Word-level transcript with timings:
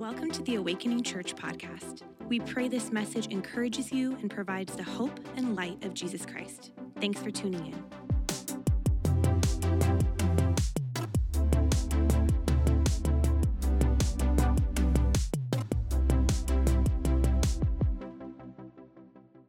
Welcome 0.00 0.30
to 0.30 0.42
the 0.44 0.54
Awakening 0.54 1.02
Church 1.02 1.36
podcast. 1.36 2.04
We 2.26 2.40
pray 2.40 2.68
this 2.68 2.90
message 2.90 3.26
encourages 3.26 3.92
you 3.92 4.16
and 4.22 4.30
provides 4.30 4.74
the 4.74 4.82
hope 4.82 5.20
and 5.36 5.54
light 5.54 5.84
of 5.84 5.92
Jesus 5.92 6.24
Christ. 6.24 6.72
Thanks 6.98 7.20
for 7.20 7.30
tuning 7.30 7.66
in. 7.66 7.84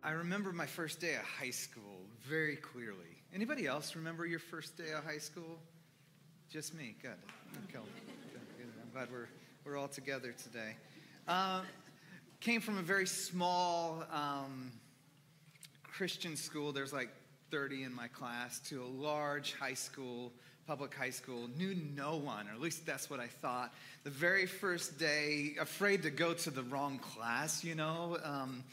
I 0.03 0.11
remember 0.11 0.51
my 0.51 0.65
first 0.65 0.99
day 0.99 1.13
of 1.13 1.21
high 1.21 1.51
school 1.51 2.01
very 2.27 2.57
clearly. 2.57 3.23
Anybody 3.33 3.67
else 3.67 3.95
remember 3.95 4.25
your 4.25 4.39
first 4.39 4.75
day 4.75 4.91
of 4.97 5.05
high 5.05 5.17
school? 5.17 5.59
Just 6.49 6.73
me. 6.75 6.97
Good. 7.01 7.11
Okay. 7.69 7.79
I'm 7.79 8.91
glad 8.91 9.09
we're, 9.09 9.29
we're 9.65 9.77
all 9.77 9.87
together 9.87 10.33
today. 10.43 10.75
Uh, 11.27 11.61
came 12.39 12.61
from 12.61 12.77
a 12.77 12.81
very 12.81 13.05
small 13.05 14.03
um, 14.11 14.71
Christian 15.83 16.35
school. 16.35 16.71
There's 16.71 16.93
like 16.93 17.09
30 17.51 17.83
in 17.83 17.93
my 17.93 18.07
class 18.07 18.59
to 18.69 18.81
a 18.81 18.85
large 18.85 19.53
high 19.53 19.75
school, 19.75 20.31
public 20.65 20.95
high 20.95 21.11
school. 21.11 21.47
Knew 21.57 21.75
no 21.95 22.15
one, 22.15 22.47
or 22.47 22.53
at 22.53 22.61
least 22.61 22.85
that's 22.85 23.09
what 23.09 23.19
I 23.19 23.27
thought. 23.27 23.73
The 24.03 24.09
very 24.09 24.47
first 24.47 24.97
day, 24.97 25.53
afraid 25.59 26.03
to 26.03 26.09
go 26.09 26.33
to 26.33 26.49
the 26.49 26.63
wrong 26.63 26.97
class, 26.97 27.63
you 27.63 27.75
know. 27.75 28.17
Um, 28.23 28.63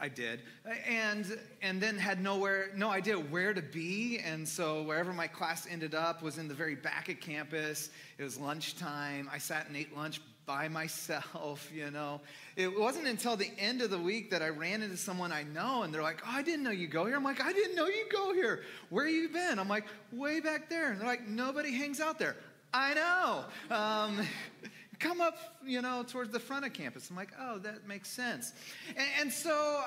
I 0.00 0.08
did, 0.08 0.42
and 0.88 1.38
and 1.62 1.80
then 1.80 1.98
had 1.98 2.22
nowhere, 2.22 2.70
no 2.74 2.90
idea 2.90 3.16
where 3.16 3.54
to 3.54 3.62
be, 3.62 4.18
and 4.18 4.46
so 4.46 4.82
wherever 4.82 5.12
my 5.12 5.26
class 5.26 5.66
ended 5.70 5.94
up 5.94 6.22
was 6.22 6.38
in 6.38 6.48
the 6.48 6.54
very 6.54 6.74
back 6.74 7.08
of 7.08 7.20
campus. 7.20 7.90
It 8.18 8.22
was 8.22 8.38
lunchtime. 8.38 9.28
I 9.32 9.38
sat 9.38 9.66
and 9.68 9.76
ate 9.76 9.96
lunch 9.96 10.20
by 10.46 10.68
myself, 10.68 11.70
you 11.74 11.90
know. 11.90 12.20
It 12.56 12.78
wasn't 12.78 13.06
until 13.06 13.36
the 13.36 13.50
end 13.58 13.82
of 13.82 13.90
the 13.90 13.98
week 13.98 14.30
that 14.30 14.42
I 14.42 14.48
ran 14.48 14.82
into 14.82 14.96
someone 14.96 15.32
I 15.32 15.42
know, 15.42 15.82
and 15.82 15.92
they're 15.92 16.02
like, 16.02 16.22
"Oh, 16.24 16.30
I 16.30 16.42
didn't 16.42 16.64
know 16.64 16.70
you 16.70 16.86
go 16.86 17.06
here." 17.06 17.16
I'm 17.16 17.24
like, 17.24 17.42
"I 17.42 17.52
didn't 17.52 17.76
know 17.76 17.86
you 17.86 18.06
go 18.10 18.32
here. 18.34 18.62
Where 18.90 19.08
you 19.08 19.28
been?" 19.28 19.58
I'm 19.58 19.68
like, 19.68 19.84
"Way 20.12 20.40
back 20.40 20.68
there." 20.68 20.92
And 20.92 21.00
they're 21.00 21.08
like, 21.08 21.26
"Nobody 21.26 21.72
hangs 21.72 22.00
out 22.00 22.18
there." 22.18 22.36
I 22.72 22.94
know. 22.94 23.44
Um, 23.70 24.26
come 24.98 25.20
up, 25.20 25.36
you 25.64 25.82
know, 25.82 26.04
towards 26.06 26.30
the 26.30 26.40
front 26.40 26.64
of 26.64 26.72
campus. 26.72 27.10
I'm 27.10 27.16
like, 27.16 27.32
oh, 27.38 27.58
that 27.58 27.86
makes 27.86 28.08
sense. 28.08 28.52
And, 28.96 29.08
and 29.20 29.32
so, 29.32 29.82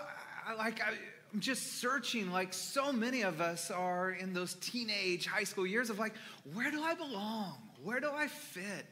I, 0.47 0.53
like, 0.55 0.81
I, 0.81 0.93
I'm 1.33 1.39
just 1.39 1.79
searching, 1.81 2.31
like 2.31 2.53
so 2.53 2.93
many 2.93 3.21
of 3.21 3.41
us 3.41 3.69
are 3.69 4.11
in 4.11 4.33
those 4.33 4.55
teenage 4.55 5.25
high 5.25 5.43
school 5.43 5.67
years 5.67 5.89
of 5.89 5.99
like, 5.99 6.13
where 6.53 6.71
do 6.71 6.81
I 6.81 6.93
belong? 6.93 7.57
Where 7.83 7.99
do 7.99 8.09
I 8.11 8.27
fit? 8.27 8.85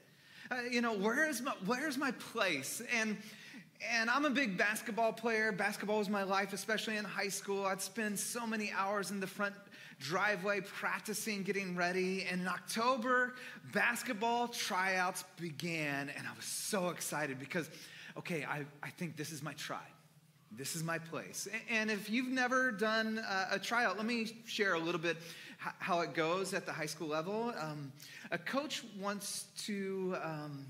Uh, 0.51 0.57
you 0.69 0.81
know, 0.81 0.93
where 0.93 1.27
is 1.27 1.41
my 1.41 1.53
where's 1.65 1.97
my 1.97 2.11
place? 2.11 2.81
And 2.95 3.17
and 3.91 4.09
I'm 4.09 4.25
a 4.25 4.29
big 4.29 4.57
basketball 4.57 5.11
player. 5.11 5.51
Basketball 5.51 5.97
was 5.97 6.09
my 6.09 6.23
life, 6.23 6.53
especially 6.53 6.97
in 6.97 7.05
high 7.05 7.29
school. 7.29 7.65
I'd 7.65 7.81
spend 7.81 8.19
so 8.19 8.45
many 8.45 8.71
hours 8.71 9.11
in 9.11 9.19
the 9.19 9.27
front 9.27 9.55
driveway 9.99 10.61
practicing, 10.61 11.43
getting 11.43 11.75
ready. 11.75 12.25
And 12.29 12.41
in 12.41 12.47
October, 12.47 13.35
basketball 13.73 14.47
tryouts 14.47 15.23
began, 15.39 16.09
and 16.17 16.27
I 16.27 16.35
was 16.35 16.45
so 16.45 16.89
excited 16.89 17.39
because, 17.39 17.69
okay, 18.17 18.43
I, 18.43 18.65
I 18.83 18.89
think 18.89 19.17
this 19.17 19.31
is 19.31 19.41
my 19.41 19.53
tribe. 19.53 19.81
This 20.51 20.75
is 20.75 20.83
my 20.83 20.99
place. 20.99 21.47
And 21.69 21.91
if 21.91 22.09
you've 22.09 22.29
never 22.29 22.71
done 22.71 23.21
a 23.51 23.59
tryout, 23.59 23.97
let 23.97 24.05
me 24.05 24.37
share 24.45 24.75
a 24.75 24.79
little 24.79 25.01
bit 25.01 25.17
how 25.57 25.99
it 26.01 26.13
goes 26.13 26.53
at 26.53 26.65
the 26.65 26.71
high 26.71 26.85
school 26.85 27.07
level. 27.07 27.53
Um, 27.59 27.91
a 28.31 28.37
coach 28.37 28.83
wants 28.99 29.47
to. 29.65 30.15
Um, 30.23 30.65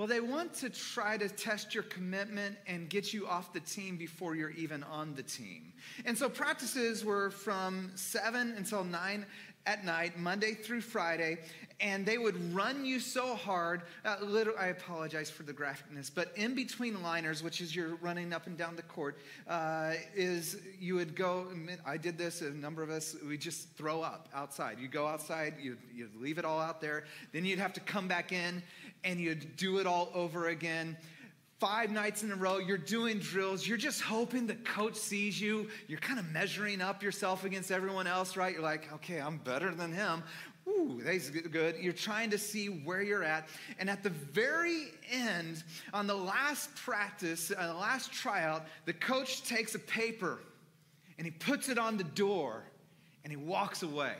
well, 0.00 0.06
they 0.06 0.20
want 0.20 0.54
to 0.54 0.70
try 0.70 1.18
to 1.18 1.28
test 1.28 1.74
your 1.74 1.82
commitment 1.82 2.56
and 2.66 2.88
get 2.88 3.12
you 3.12 3.26
off 3.26 3.52
the 3.52 3.60
team 3.60 3.98
before 3.98 4.34
you're 4.34 4.52
even 4.52 4.82
on 4.84 5.14
the 5.14 5.22
team. 5.22 5.74
And 6.06 6.16
so 6.16 6.30
practices 6.30 7.04
were 7.04 7.28
from 7.28 7.92
7 7.96 8.54
until 8.56 8.82
9 8.82 9.26
at 9.66 9.84
night, 9.84 10.18
Monday 10.18 10.54
through 10.54 10.80
Friday, 10.80 11.36
and 11.80 12.04
they 12.04 12.18
would 12.18 12.54
run 12.54 12.84
you 12.84 12.98
so 12.98 13.34
hard. 13.34 13.82
Uh, 14.04 14.16
I 14.58 14.66
apologize 14.66 15.30
for 15.30 15.42
the 15.42 15.52
graphicness, 15.52 16.10
but 16.12 16.32
in 16.36 16.54
between 16.54 17.02
liners, 17.02 17.42
which 17.42 17.60
is 17.60 17.74
you're 17.74 17.96
running 17.96 18.32
up 18.32 18.46
and 18.46 18.56
down 18.56 18.76
the 18.76 18.82
court, 18.82 19.18
uh, 19.48 19.94
is 20.14 20.58
you 20.78 20.94
would 20.94 21.14
go. 21.14 21.46
I 21.86 21.96
did 21.96 22.18
this. 22.18 22.42
A 22.42 22.50
number 22.50 22.82
of 22.82 22.90
us 22.90 23.16
we 23.26 23.38
just 23.38 23.70
throw 23.76 24.02
up 24.02 24.28
outside. 24.34 24.78
You 24.78 24.88
go 24.88 25.06
outside, 25.06 25.54
you 25.60 25.76
you 25.94 26.08
leave 26.18 26.38
it 26.38 26.44
all 26.44 26.60
out 26.60 26.80
there. 26.80 27.04
Then 27.32 27.44
you'd 27.44 27.58
have 27.58 27.72
to 27.74 27.80
come 27.80 28.08
back 28.08 28.32
in, 28.32 28.62
and 29.04 29.20
you'd 29.20 29.56
do 29.56 29.78
it 29.78 29.86
all 29.86 30.10
over 30.14 30.48
again 30.48 30.96
five 31.60 31.90
nights 31.90 32.22
in 32.22 32.32
a 32.32 32.34
row, 32.34 32.56
you're 32.56 32.78
doing 32.78 33.18
drills, 33.18 33.66
you're 33.66 33.76
just 33.76 34.00
hoping 34.00 34.46
the 34.46 34.54
coach 34.54 34.96
sees 34.96 35.38
you. 35.38 35.68
You're 35.88 36.00
kind 36.00 36.18
of 36.18 36.26
measuring 36.30 36.80
up 36.80 37.02
yourself 37.02 37.44
against 37.44 37.70
everyone 37.70 38.06
else, 38.06 38.34
right? 38.34 38.54
You're 38.54 38.62
like, 38.62 38.90
okay, 38.94 39.20
I'm 39.20 39.36
better 39.36 39.74
than 39.74 39.92
him. 39.92 40.22
Ooh, 40.66 41.00
that's 41.04 41.28
good. 41.28 41.76
You're 41.78 41.92
trying 41.92 42.30
to 42.30 42.38
see 42.38 42.66
where 42.66 43.02
you're 43.02 43.22
at. 43.22 43.48
And 43.78 43.90
at 43.90 44.02
the 44.02 44.10
very 44.10 44.86
end, 45.10 45.62
on 45.92 46.06
the 46.06 46.14
last 46.14 46.74
practice, 46.76 47.50
on 47.50 47.68
the 47.68 47.74
last 47.74 48.10
tryout, 48.10 48.64
the 48.86 48.94
coach 48.94 49.42
takes 49.42 49.74
a 49.74 49.78
paper 49.78 50.38
and 51.18 51.26
he 51.26 51.30
puts 51.30 51.68
it 51.68 51.78
on 51.78 51.98
the 51.98 52.04
door 52.04 52.64
and 53.22 53.30
he 53.30 53.36
walks 53.36 53.82
away. 53.82 54.14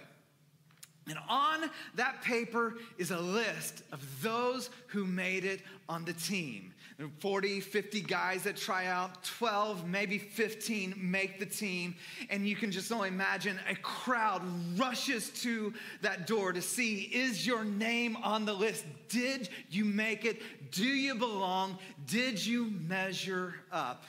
And 1.10 1.18
on 1.28 1.68
that 1.96 2.22
paper 2.22 2.76
is 2.96 3.10
a 3.10 3.18
list 3.18 3.82
of 3.90 4.00
those 4.22 4.70
who 4.86 5.04
made 5.04 5.44
it 5.44 5.60
on 5.88 6.04
the 6.04 6.12
team. 6.12 6.72
40, 7.18 7.60
50 7.60 8.00
guys 8.02 8.44
that 8.44 8.56
try 8.56 8.86
out, 8.86 9.24
12, 9.24 9.88
maybe 9.88 10.18
15 10.18 10.94
make 10.96 11.40
the 11.40 11.46
team. 11.46 11.96
And 12.28 12.46
you 12.46 12.54
can 12.54 12.70
just 12.70 12.92
only 12.92 13.08
imagine 13.08 13.58
a 13.68 13.74
crowd 13.74 14.42
rushes 14.78 15.30
to 15.42 15.74
that 16.02 16.28
door 16.28 16.52
to 16.52 16.62
see 16.62 17.10
is 17.12 17.44
your 17.44 17.64
name 17.64 18.16
on 18.22 18.44
the 18.44 18.52
list? 18.52 18.84
Did 19.08 19.48
you 19.68 19.84
make 19.84 20.24
it? 20.24 20.40
Do 20.70 20.84
you 20.84 21.16
belong? 21.16 21.76
Did 22.06 22.44
you 22.44 22.70
measure 22.86 23.54
up? 23.72 24.04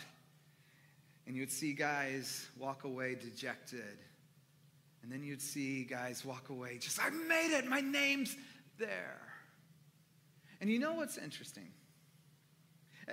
And 1.25 1.35
you'd 1.35 1.51
see 1.51 1.73
guys 1.73 2.47
walk 2.59 2.83
away 2.83 3.15
dejected 3.15 3.97
and 5.03 5.11
then 5.11 5.23
you'd 5.23 5.41
see 5.41 5.83
guys 5.83 6.23
walk 6.23 6.49
away, 6.49 6.77
just, 6.79 7.03
I 7.03 7.09
made 7.09 7.57
it, 7.57 7.67
my 7.67 7.81
name's 7.81 8.35
there. 8.77 9.19
And 10.59 10.69
you 10.69 10.79
know 10.79 10.93
what's 10.93 11.17
interesting? 11.17 11.67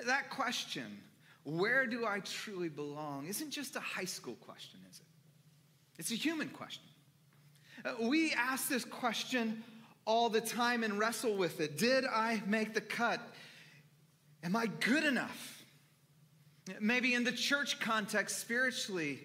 That 0.06 0.30
question, 0.30 0.98
where 1.44 1.86
do 1.86 2.06
I 2.06 2.20
truly 2.20 2.68
belong, 2.68 3.26
isn't 3.26 3.50
just 3.50 3.74
a 3.76 3.80
high 3.80 4.04
school 4.04 4.36
question, 4.40 4.80
is 4.90 4.98
it? 4.98 5.06
It's 5.98 6.12
a 6.12 6.14
human 6.14 6.48
question. 6.48 6.84
Uh, 7.84 7.94
we 8.02 8.32
ask 8.32 8.68
this 8.68 8.84
question 8.84 9.62
all 10.04 10.28
the 10.28 10.40
time 10.40 10.82
and 10.84 10.98
wrestle 10.98 11.36
with 11.36 11.60
it. 11.60 11.78
Did 11.78 12.04
I 12.04 12.42
make 12.46 12.74
the 12.74 12.80
cut? 12.80 13.20
Am 14.42 14.54
I 14.54 14.66
good 14.66 15.04
enough? 15.04 15.64
Maybe 16.80 17.14
in 17.14 17.24
the 17.24 17.32
church 17.32 17.80
context, 17.80 18.38
spiritually, 18.38 19.20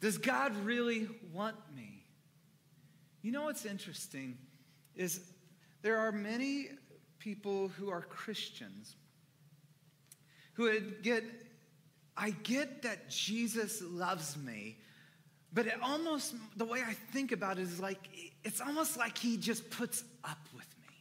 does 0.00 0.18
God 0.18 0.56
really 0.64 1.08
want 1.32 1.56
me? 1.74 2.04
You 3.22 3.32
know 3.32 3.44
what's 3.44 3.66
interesting 3.66 4.38
is 4.96 5.20
there 5.82 5.98
are 5.98 6.10
many 6.10 6.68
people 7.18 7.68
who 7.68 7.90
are 7.90 8.02
Christians 8.02 8.96
who 10.54 10.64
would 10.64 11.02
get, 11.02 11.24
I 12.16 12.30
get 12.30 12.82
that 12.82 13.08
Jesus 13.08 13.82
loves 13.82 14.36
me, 14.36 14.78
but 15.52 15.66
it 15.66 15.74
almost, 15.82 16.34
the 16.56 16.64
way 16.64 16.82
I 16.86 16.94
think 17.12 17.32
about 17.32 17.58
it 17.58 17.62
is 17.62 17.80
like, 17.80 17.98
it's 18.44 18.60
almost 18.60 18.96
like 18.96 19.18
he 19.18 19.36
just 19.36 19.68
puts 19.70 20.04
up 20.24 20.38
with 20.54 20.66
me. 20.88 20.94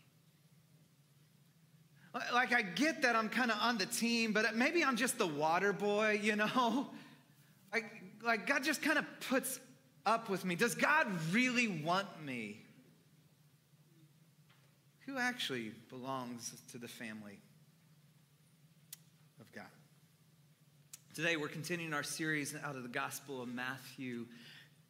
Like, 2.33 2.53
I 2.53 2.61
get 2.61 3.01
that 3.03 3.15
I'm 3.15 3.29
kind 3.29 3.51
of 3.51 3.57
on 3.61 3.77
the 3.77 3.85
team, 3.85 4.33
but 4.33 4.55
maybe 4.55 4.83
I'm 4.83 4.95
just 4.95 5.17
the 5.17 5.27
water 5.27 5.71
boy, 5.71 6.19
you 6.21 6.35
know? 6.35 6.89
Like, 8.23 8.47
God 8.47 8.63
just 8.63 8.81
kind 8.81 8.97
of 8.97 9.05
puts 9.29 9.59
up 10.05 10.29
with 10.29 10.43
me. 10.43 10.55
Does 10.55 10.75
God 10.75 11.07
really 11.31 11.67
want 11.67 12.07
me? 12.23 12.61
Who 15.05 15.17
actually 15.17 15.71
belongs 15.89 16.53
to 16.71 16.77
the 16.77 16.87
family 16.87 17.39
of 19.39 19.51
God? 19.51 19.65
Today, 21.15 21.37
we're 21.37 21.47
continuing 21.47 21.93
our 21.93 22.03
series 22.03 22.55
out 22.63 22.75
of 22.75 22.83
the 22.83 22.89
Gospel 22.89 23.41
of 23.41 23.49
Matthew, 23.49 24.25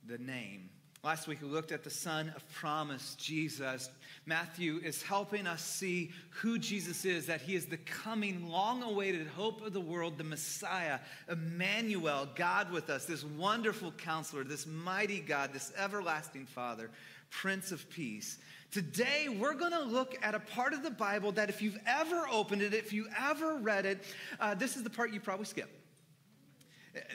the 0.08 0.18
name. 0.18 0.70
Last 1.04 1.28
week 1.28 1.42
we 1.42 1.48
looked 1.48 1.72
at 1.72 1.84
the 1.86 1.90
Son 1.90 2.34
of 2.36 2.48
Promise, 2.52 3.16
Jesus. 3.16 3.90
Matthew 4.30 4.80
is 4.84 5.02
helping 5.02 5.48
us 5.48 5.64
see 5.64 6.12
who 6.30 6.60
Jesus 6.60 7.04
is, 7.04 7.26
that 7.26 7.42
he 7.42 7.56
is 7.56 7.66
the 7.66 7.78
coming, 7.78 8.48
long 8.48 8.84
awaited 8.84 9.26
hope 9.26 9.66
of 9.66 9.74
the 9.74 9.82
world, 9.82 10.20
the 10.20 10.24
Messiah, 10.24 11.00
Emmanuel, 11.28 12.30
God 12.36 12.72
with 12.72 12.92
us, 12.92 13.06
this 13.06 13.26
wonderful 13.26 13.92
counselor, 13.92 14.44
this 14.44 14.68
mighty 14.68 15.20
God, 15.20 15.52
this 15.52 15.74
everlasting 15.76 16.46
Father, 16.46 16.92
Prince 17.32 17.72
of 17.72 17.90
Peace. 17.90 18.38
Today, 18.70 19.30
we're 19.30 19.56
going 19.56 19.72
to 19.72 19.82
look 19.82 20.16
at 20.22 20.36
a 20.36 20.40
part 20.40 20.74
of 20.74 20.84
the 20.84 20.92
Bible 20.92 21.32
that 21.32 21.50
if 21.50 21.60
you've 21.60 21.80
ever 21.88 22.28
opened 22.32 22.62
it, 22.62 22.76
if 22.76 22.94
you 22.94 23.08
ever 23.20 23.56
read 23.56 23.88
it, 23.88 24.04
uh, 24.40 24.54
this 24.54 24.78
is 24.78 24.84
the 24.84 24.92
part 24.92 25.12
you 25.12 25.20
probably 25.20 25.46
skip. 25.46 25.79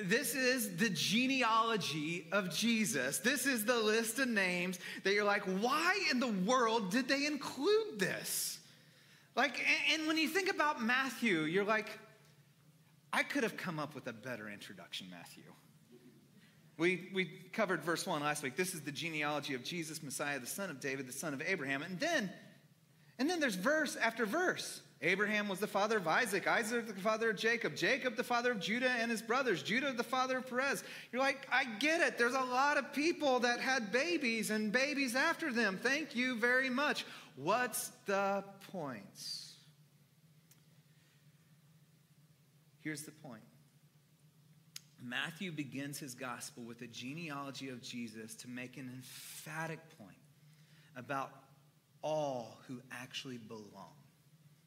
This 0.02 0.34
is 0.34 0.76
the 0.76 0.90
genealogy 0.90 2.26
of 2.30 2.50
Jesus. 2.54 3.18
This 3.18 3.46
is 3.46 3.64
the 3.64 3.78
list 3.78 4.18
of 4.18 4.28
names 4.28 4.78
that 5.02 5.14
you're 5.14 5.24
like, 5.24 5.42
why 5.42 6.00
in 6.10 6.20
the 6.20 6.28
world 6.28 6.90
did 6.90 7.08
they 7.08 7.26
include 7.26 7.98
this? 7.98 8.58
Like, 9.34 9.60
and 9.92 10.06
when 10.06 10.16
you 10.16 10.28
think 10.28 10.48
about 10.48 10.80
Matthew, 10.80 11.40
you're 11.40 11.64
like, 11.64 11.98
I 13.12 13.22
could 13.22 13.42
have 13.42 13.56
come 13.56 13.78
up 13.78 13.94
with 13.94 14.06
a 14.06 14.12
better 14.12 14.48
introduction, 14.48 15.08
Matthew. 15.10 15.44
We, 16.76 17.08
we 17.12 17.26
covered 17.52 17.82
verse 17.82 18.06
1 18.06 18.22
last 18.22 18.42
week. 18.42 18.56
This 18.56 18.74
is 18.74 18.80
the 18.82 18.92
genealogy 18.92 19.54
of 19.54 19.62
Jesus, 19.62 20.02
Messiah, 20.02 20.38
the 20.38 20.46
son 20.46 20.70
of 20.70 20.80
David, 20.80 21.08
the 21.08 21.12
son 21.12 21.32
of 21.32 21.42
Abraham. 21.42 21.82
And 21.82 21.98
then, 22.00 22.30
and 23.18 23.30
then 23.30 23.38
there's 23.38 23.54
verse 23.54 23.96
after 23.96 24.26
verse. 24.26 24.80
Abraham 25.04 25.48
was 25.48 25.60
the 25.60 25.66
father 25.66 25.98
of 25.98 26.08
Isaac, 26.08 26.48
Isaac 26.48 26.86
the 26.86 26.94
father 26.94 27.30
of 27.30 27.36
Jacob, 27.36 27.76
Jacob 27.76 28.16
the 28.16 28.24
father 28.24 28.50
of 28.50 28.58
Judah 28.58 28.90
and 28.90 29.10
his 29.10 29.20
brothers, 29.20 29.62
Judah 29.62 29.92
the 29.92 30.02
father 30.02 30.38
of 30.38 30.48
Perez. 30.48 30.82
You're 31.12 31.20
like, 31.20 31.46
I 31.52 31.64
get 31.78 32.00
it. 32.00 32.16
There's 32.16 32.34
a 32.34 32.40
lot 32.40 32.78
of 32.78 32.92
people 32.94 33.40
that 33.40 33.60
had 33.60 33.92
babies 33.92 34.50
and 34.50 34.72
babies 34.72 35.14
after 35.14 35.52
them. 35.52 35.78
Thank 35.80 36.16
you 36.16 36.36
very 36.36 36.70
much. 36.70 37.04
What's 37.36 37.92
the 38.06 38.44
point? 38.72 39.04
Here's 42.80 43.02
the 43.02 43.12
point 43.12 43.42
Matthew 45.02 45.52
begins 45.52 45.98
his 45.98 46.14
gospel 46.14 46.64
with 46.64 46.80
a 46.80 46.86
genealogy 46.86 47.68
of 47.68 47.82
Jesus 47.82 48.34
to 48.36 48.48
make 48.48 48.78
an 48.78 48.90
emphatic 48.94 49.80
point 49.98 50.16
about 50.96 51.30
all 52.02 52.58
who 52.68 52.80
actually 52.90 53.36
belong. 53.36 53.92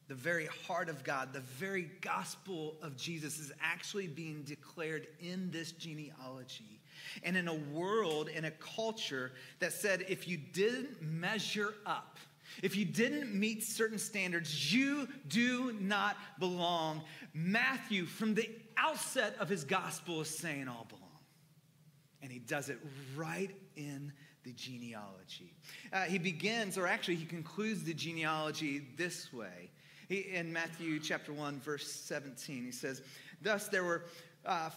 The 0.08 0.14
very 0.14 0.46
heart 0.66 0.88
of 0.88 1.04
God, 1.04 1.34
the 1.34 1.40
very 1.40 1.90
gospel 2.00 2.76
of 2.82 2.96
Jesus 2.96 3.38
is 3.38 3.52
actually 3.60 4.06
being 4.06 4.42
declared 4.42 5.06
in 5.20 5.50
this 5.50 5.72
genealogy. 5.72 6.80
And 7.22 7.36
in 7.36 7.46
a 7.46 7.54
world, 7.54 8.28
in 8.28 8.46
a 8.46 8.50
culture 8.50 9.32
that 9.60 9.72
said 9.72 10.06
if 10.08 10.26
you 10.26 10.38
didn't 10.38 11.02
measure 11.02 11.74
up, 11.84 12.16
if 12.62 12.74
you 12.74 12.86
didn't 12.86 13.32
meet 13.38 13.62
certain 13.62 13.98
standards, 13.98 14.72
you 14.72 15.08
do 15.28 15.72
not 15.78 16.16
belong. 16.38 17.02
Matthew, 17.34 18.06
from 18.06 18.34
the 18.34 18.48
outset 18.78 19.36
of 19.38 19.48
his 19.48 19.64
gospel, 19.64 20.22
is 20.22 20.30
saying 20.30 20.68
all 20.68 20.86
belong. 20.88 21.04
And 22.22 22.32
he 22.32 22.38
does 22.38 22.68
it 22.68 22.78
right 23.14 23.54
in 23.76 24.12
the 24.42 24.52
genealogy. 24.52 25.54
Uh, 25.92 26.04
he 26.04 26.18
begins, 26.18 26.78
or 26.78 26.86
actually, 26.86 27.16
he 27.16 27.26
concludes 27.26 27.84
the 27.84 27.94
genealogy 27.94 28.86
this 28.96 29.32
way. 29.32 29.70
He, 30.08 30.20
in 30.20 30.52
Matthew 30.52 30.98
chapter 31.00 31.32
1, 31.32 31.60
verse 31.60 31.86
17, 31.86 32.64
he 32.64 32.72
says, 32.72 33.02
Thus 33.42 33.68
there 33.68 33.84
were 33.84 34.04
uh, 34.44 34.70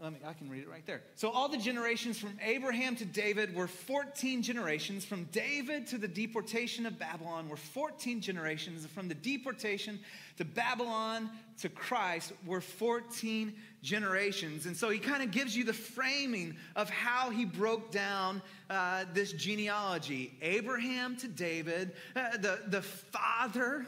let 0.00 0.12
me, 0.12 0.18
I 0.24 0.32
can 0.32 0.48
read 0.48 0.62
it 0.62 0.68
right 0.68 0.86
there. 0.86 1.02
So, 1.16 1.28
all 1.28 1.48
the 1.48 1.58
generations 1.58 2.18
from 2.18 2.38
Abraham 2.40 2.94
to 2.96 3.04
David 3.04 3.52
were 3.52 3.66
14 3.66 4.42
generations. 4.42 5.04
From 5.04 5.24
David 5.32 5.88
to 5.88 5.98
the 5.98 6.06
deportation 6.06 6.86
of 6.86 6.98
Babylon 7.00 7.48
were 7.48 7.56
14 7.56 8.20
generations. 8.20 8.86
From 8.86 9.08
the 9.08 9.14
deportation 9.14 9.98
to 10.36 10.44
Babylon 10.44 11.30
to 11.60 11.68
Christ 11.68 12.32
were 12.46 12.60
14 12.60 13.52
generations. 13.82 14.66
And 14.66 14.76
so, 14.76 14.88
he 14.88 15.00
kind 15.00 15.20
of 15.20 15.32
gives 15.32 15.56
you 15.56 15.64
the 15.64 15.72
framing 15.72 16.54
of 16.76 16.88
how 16.88 17.30
he 17.30 17.44
broke 17.44 17.90
down 17.90 18.40
uh, 18.70 19.04
this 19.14 19.32
genealogy 19.32 20.32
Abraham 20.42 21.16
to 21.16 21.26
David, 21.26 21.92
uh, 22.14 22.36
the, 22.36 22.60
the 22.68 22.82
father 22.82 23.84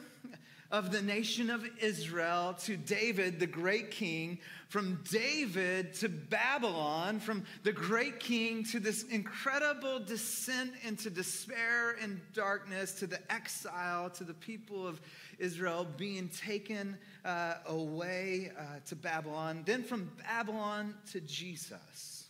of 0.70 0.93
the 0.93 1.02
nation 1.02 1.50
of 1.50 1.67
Israel 1.81 2.55
to 2.61 2.76
David, 2.76 3.40
the 3.40 3.46
great 3.46 3.90
king, 3.90 4.38
from 4.69 5.00
David 5.11 5.94
to 5.94 6.08
Babylon, 6.08 7.19
from 7.19 7.44
the 7.64 7.72
great 7.72 8.20
king 8.20 8.62
to 8.64 8.78
this 8.78 9.02
incredible 9.05 9.99
descent 9.99 10.72
into 10.84 11.11
despair 11.11 11.96
and 12.00 12.20
darkness, 12.32 12.93
to 13.00 13.08
the 13.08 13.20
exile, 13.32 14.11
to 14.11 14.22
the 14.22 14.34
people 14.34 14.87
of 14.87 15.00
Israel 15.40 15.87
being 15.96 16.28
taken 16.28 16.96
uh, 17.25 17.55
away 17.67 18.52
uh, 18.56 18.62
to 18.87 18.94
Babylon, 18.94 19.62
then 19.67 19.82
from 19.82 20.08
Babylon 20.22 20.94
to 21.11 21.20
Jesus. 21.20 22.26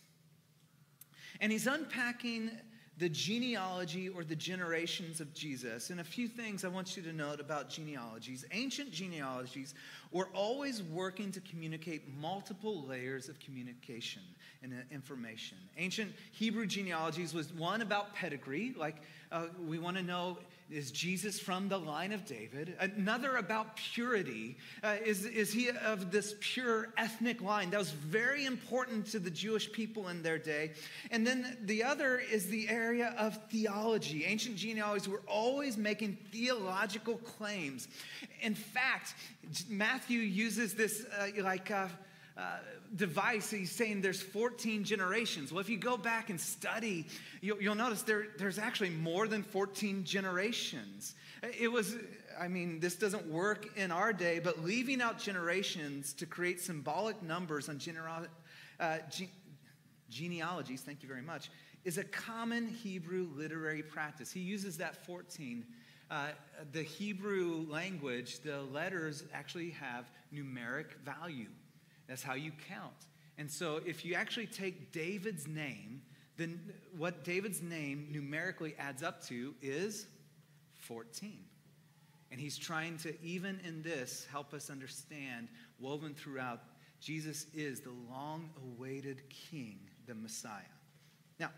And 1.39 1.51
he's 1.51 1.67
unpacking 1.67 2.49
the 3.01 3.09
genealogy 3.09 4.09
or 4.09 4.23
the 4.23 4.35
generations 4.35 5.21
of 5.21 5.33
Jesus. 5.33 5.89
And 5.89 6.01
a 6.01 6.03
few 6.03 6.27
things 6.27 6.63
I 6.63 6.67
want 6.67 6.95
you 6.95 7.01
to 7.01 7.11
note 7.11 7.39
about 7.39 7.67
genealogies. 7.67 8.45
Ancient 8.51 8.91
genealogies 8.91 9.73
were 10.11 10.27
always 10.35 10.83
working 10.83 11.31
to 11.31 11.39
communicate 11.39 12.03
multiple 12.19 12.85
layers 12.85 13.27
of 13.27 13.39
communication 13.39 14.21
and 14.61 14.75
information. 14.91 15.57
Ancient 15.79 16.13
Hebrew 16.31 16.67
genealogies 16.67 17.33
was 17.33 17.51
one 17.51 17.81
about 17.81 18.13
pedigree, 18.13 18.75
like 18.77 18.97
uh, 19.31 19.45
we 19.67 19.79
want 19.79 19.97
to 19.97 20.03
know 20.03 20.37
is 20.71 20.91
Jesus 20.91 21.39
from 21.39 21.67
the 21.67 21.77
line 21.77 22.11
of 22.11 22.25
David? 22.25 22.75
Another 22.79 23.37
about 23.37 23.75
purity. 23.75 24.57
Uh, 24.83 24.95
is, 25.05 25.25
is 25.25 25.51
he 25.51 25.69
of 25.69 26.11
this 26.11 26.35
pure 26.39 26.89
ethnic 26.97 27.41
line? 27.41 27.69
That 27.69 27.79
was 27.79 27.91
very 27.91 28.45
important 28.45 29.05
to 29.07 29.19
the 29.19 29.29
Jewish 29.29 29.71
people 29.71 30.07
in 30.07 30.23
their 30.23 30.37
day. 30.37 30.71
And 31.11 31.25
then 31.27 31.57
the 31.63 31.83
other 31.83 32.19
is 32.19 32.47
the 32.47 32.69
area 32.69 33.13
of 33.17 33.37
theology. 33.49 34.25
Ancient 34.25 34.55
genealogies 34.55 35.07
were 35.07 35.23
always 35.27 35.77
making 35.77 36.17
theological 36.31 37.17
claims. 37.17 37.87
In 38.41 38.55
fact, 38.55 39.15
Matthew 39.69 40.19
uses 40.19 40.73
this 40.73 41.05
uh, 41.19 41.43
like. 41.43 41.71
Uh, 41.71 41.87
uh, 42.37 42.57
device, 42.95 43.49
he's 43.51 43.71
saying 43.71 44.01
there's 44.01 44.21
14 44.21 44.83
generations. 44.83 45.51
Well, 45.51 45.59
if 45.59 45.69
you 45.69 45.77
go 45.77 45.97
back 45.97 46.29
and 46.29 46.39
study, 46.39 47.07
you'll, 47.41 47.61
you'll 47.61 47.75
notice 47.75 48.03
there, 48.03 48.27
there's 48.37 48.57
actually 48.57 48.91
more 48.91 49.27
than 49.27 49.43
14 49.43 50.03
generations. 50.03 51.15
It 51.59 51.71
was, 51.71 51.95
I 52.39 52.47
mean, 52.47 52.79
this 52.79 52.95
doesn't 52.95 53.25
work 53.27 53.77
in 53.77 53.91
our 53.91 54.13
day, 54.13 54.39
but 54.39 54.63
leaving 54.63 55.01
out 55.01 55.19
generations 55.19 56.13
to 56.13 56.25
create 56.25 56.61
symbolic 56.61 57.21
numbers 57.21 57.67
on 57.67 57.79
genera- 57.79 58.29
uh, 58.79 58.97
ge- 59.09 59.29
genealogies, 60.09 60.81
thank 60.81 61.01
you 61.01 61.09
very 61.09 61.21
much, 61.21 61.49
is 61.83 61.97
a 61.97 62.03
common 62.03 62.67
Hebrew 62.67 63.27
literary 63.35 63.81
practice. 63.81 64.31
He 64.31 64.39
uses 64.39 64.77
that 64.77 65.05
14. 65.05 65.65
Uh, 66.09 66.27
the 66.73 66.83
Hebrew 66.83 67.65
language, 67.69 68.39
the 68.39 68.61
letters 68.61 69.23
actually 69.33 69.71
have 69.71 70.11
numeric 70.33 70.93
value. 71.03 71.47
That's 72.11 72.23
how 72.23 72.33
you 72.33 72.51
count. 72.67 72.91
And 73.37 73.49
so 73.49 73.79
if 73.85 74.03
you 74.03 74.15
actually 74.15 74.47
take 74.47 74.91
David's 74.91 75.47
name, 75.47 76.01
then 76.35 76.59
what 76.97 77.23
David's 77.23 77.61
name 77.61 78.09
numerically 78.11 78.75
adds 78.77 79.01
up 79.01 79.25
to 79.27 79.55
is 79.61 80.07
14. 80.75 81.39
And 82.29 82.37
he's 82.37 82.57
trying 82.57 82.97
to, 82.97 83.15
even 83.23 83.61
in 83.65 83.81
this, 83.81 84.27
help 84.29 84.53
us 84.53 84.69
understand, 84.69 85.47
woven 85.79 86.13
throughout, 86.13 86.59
Jesus 86.99 87.45
is 87.53 87.79
the 87.79 87.93
long 88.09 88.49
awaited 88.61 89.21
King, 89.29 89.79
the 90.05 90.13
Messiah. 90.13 90.51
Now, 91.39 91.51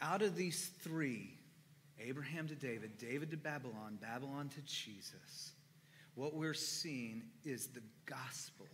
out 0.00 0.22
of 0.22 0.34
these 0.34 0.72
three, 0.80 1.38
Abraham 2.00 2.48
to 2.48 2.56
David, 2.56 2.98
David 2.98 3.30
to 3.30 3.36
Babylon, 3.36 3.98
Babylon 4.02 4.48
to 4.48 4.60
Jesus, 4.62 5.52
what 6.16 6.34
we're 6.34 6.54
seeing 6.54 7.22
is 7.44 7.68
the 7.68 7.82
gospel 8.06 8.66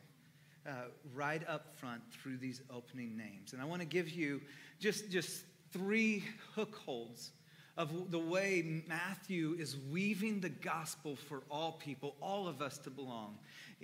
uh, 0.66 0.70
right 1.14 1.42
up 1.48 1.76
front 1.76 2.00
through 2.12 2.38
these 2.38 2.62
opening 2.72 3.16
names. 3.16 3.52
And 3.52 3.60
I 3.60 3.64
want 3.64 3.82
to 3.82 3.86
give 3.86 4.08
you 4.08 4.40
just, 4.78 5.10
just 5.10 5.44
three 5.72 6.24
hook 6.54 6.76
holds 6.86 7.32
of 7.76 8.10
the 8.10 8.18
way 8.18 8.82
Matthew 8.86 9.56
is 9.58 9.76
weaving 9.90 10.40
the 10.40 10.50
gospel 10.50 11.16
for 11.16 11.42
all 11.50 11.72
people, 11.72 12.14
all 12.20 12.46
of 12.46 12.62
us 12.62 12.78
to 12.78 12.90
belong. 12.90 13.38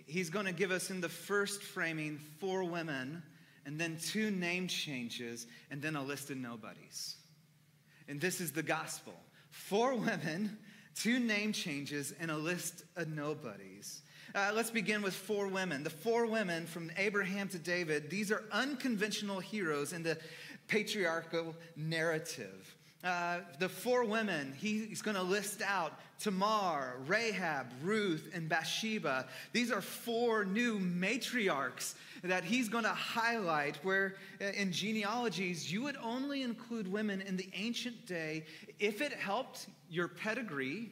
He's 0.07 0.31
going 0.31 0.47
to 0.47 0.53
give 0.53 0.71
us 0.71 0.91
in 0.91 1.01
the 1.01 1.09
first 1.09 1.63
framing 1.63 2.19
four 2.39 2.65
women, 2.65 3.23
and 3.65 3.81
then 3.81 3.99
two 4.01 4.31
name 4.31 4.69
changes, 4.69 5.47
and 5.71 5.83
then 5.83 5.97
a 5.97 6.03
list 6.03 6.31
of 6.31 6.37
nobodies. 6.37 7.17
And 8.09 8.21
this 8.21 8.41
is 8.41 8.53
the 8.53 8.63
gospel 8.63 9.15
four 9.51 9.95
women, 9.95 10.59
two 11.03 11.19
name 11.21 11.53
changes, 11.53 12.13
and 12.21 12.31
a 12.31 12.37
list 12.37 12.85
of 12.97 13.09
nobodies. 13.09 14.03
Uh, 14.35 14.51
let's 14.55 14.71
begin 14.71 15.01
with 15.01 15.15
four 15.15 15.47
women. 15.47 15.83
The 15.83 15.91
four 15.91 16.27
women 16.27 16.67
from 16.67 16.91
Abraham 16.97 17.49
to 17.49 17.59
David, 17.59 18.11
these 18.11 18.31
are 18.31 18.45
unconventional 18.53 19.39
heroes 19.39 19.93
in 19.93 20.03
the 20.03 20.19
patriarchal 20.67 21.55
narrative. 21.77 22.75
Uh, 23.05 23.39
the 23.61 23.69
four 23.69 24.05
women 24.05 24.53
he's 24.59 25.03
going 25.03 25.17
to 25.17 25.23
list 25.23 25.63
out 25.63 26.01
Tamar, 26.19 26.97
Rahab, 27.07 27.67
Ruth, 27.81 28.29
and 28.35 28.49
Bathsheba. 28.49 29.29
These 29.53 29.71
are 29.71 29.81
four 29.81 30.45
new 30.45 30.81
matriarchs 30.81 31.95
that 32.25 32.43
he's 32.43 32.69
going 32.69 32.83
to 32.83 32.91
highlight, 32.91 33.77
where 33.85 34.17
uh, 34.41 34.47
in 34.47 34.73
genealogies, 34.73 35.73
you 35.73 35.83
would 35.83 35.97
only 36.03 36.43
include 36.43 36.91
women 36.91 37.21
in 37.21 37.37
the 37.37 37.49
ancient 37.55 38.05
day 38.05 38.45
if 38.81 39.01
it 39.01 39.13
helped 39.13 39.69
your 39.89 40.09
pedigree 40.09 40.91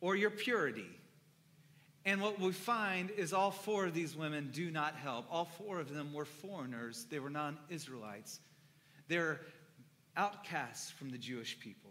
or 0.00 0.16
your 0.16 0.30
purity. 0.30 0.88
And 2.06 2.20
what 2.20 2.38
we 2.38 2.52
find 2.52 3.10
is 3.10 3.32
all 3.32 3.50
four 3.50 3.86
of 3.86 3.94
these 3.94 4.14
women 4.14 4.50
do 4.52 4.70
not 4.70 4.94
help. 4.94 5.26
All 5.30 5.46
four 5.46 5.80
of 5.80 5.92
them 5.92 6.12
were 6.12 6.26
foreigners, 6.26 7.06
they 7.10 7.18
were 7.18 7.30
non 7.30 7.58
Israelites. 7.70 8.40
They're 9.08 9.40
outcasts 10.16 10.90
from 10.90 11.10
the 11.10 11.18
Jewish 11.18 11.58
people. 11.58 11.90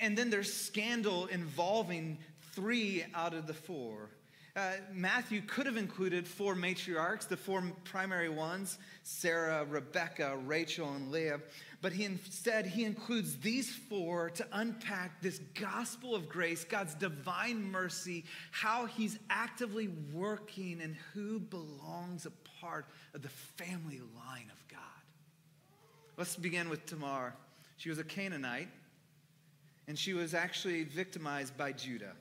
And 0.00 0.16
then 0.16 0.30
there's 0.30 0.52
scandal 0.52 1.26
involving 1.26 2.18
three 2.52 3.04
out 3.14 3.34
of 3.34 3.46
the 3.46 3.54
four. 3.54 4.10
Uh, 4.56 4.72
Matthew 4.92 5.42
could 5.42 5.66
have 5.66 5.76
included 5.76 6.26
four 6.26 6.54
matriarchs, 6.54 7.28
the 7.28 7.36
four 7.36 7.62
primary 7.84 8.30
ones 8.30 8.78
Sarah, 9.02 9.64
Rebecca, 9.64 10.36
Rachel, 10.44 10.94
and 10.94 11.10
Leah. 11.12 11.40
But 11.82 11.92
he 11.92 12.04
instead 12.04 12.66
he 12.66 12.84
includes 12.84 13.36
these 13.38 13.70
four 13.70 14.30
to 14.30 14.46
unpack 14.52 15.20
this 15.20 15.38
gospel 15.60 16.14
of 16.14 16.28
grace, 16.28 16.64
God's 16.64 16.94
divine 16.94 17.70
mercy, 17.70 18.24
how 18.50 18.86
he's 18.86 19.18
actively 19.28 19.88
working 20.12 20.80
and 20.82 20.96
who 21.12 21.38
belongs 21.38 22.26
a 22.26 22.32
part 22.60 22.86
of 23.14 23.22
the 23.22 23.28
family 23.28 24.00
line 24.16 24.50
of 24.50 24.68
God. 24.68 24.80
Let's 26.16 26.36
begin 26.36 26.70
with 26.70 26.86
Tamar. 26.86 27.34
She 27.76 27.90
was 27.90 27.98
a 27.98 28.04
Canaanite, 28.04 28.68
and 29.86 29.98
she 29.98 30.14
was 30.14 30.32
actually 30.32 30.84
victimized 30.84 31.56
by 31.58 31.72
Judah. 31.72 32.12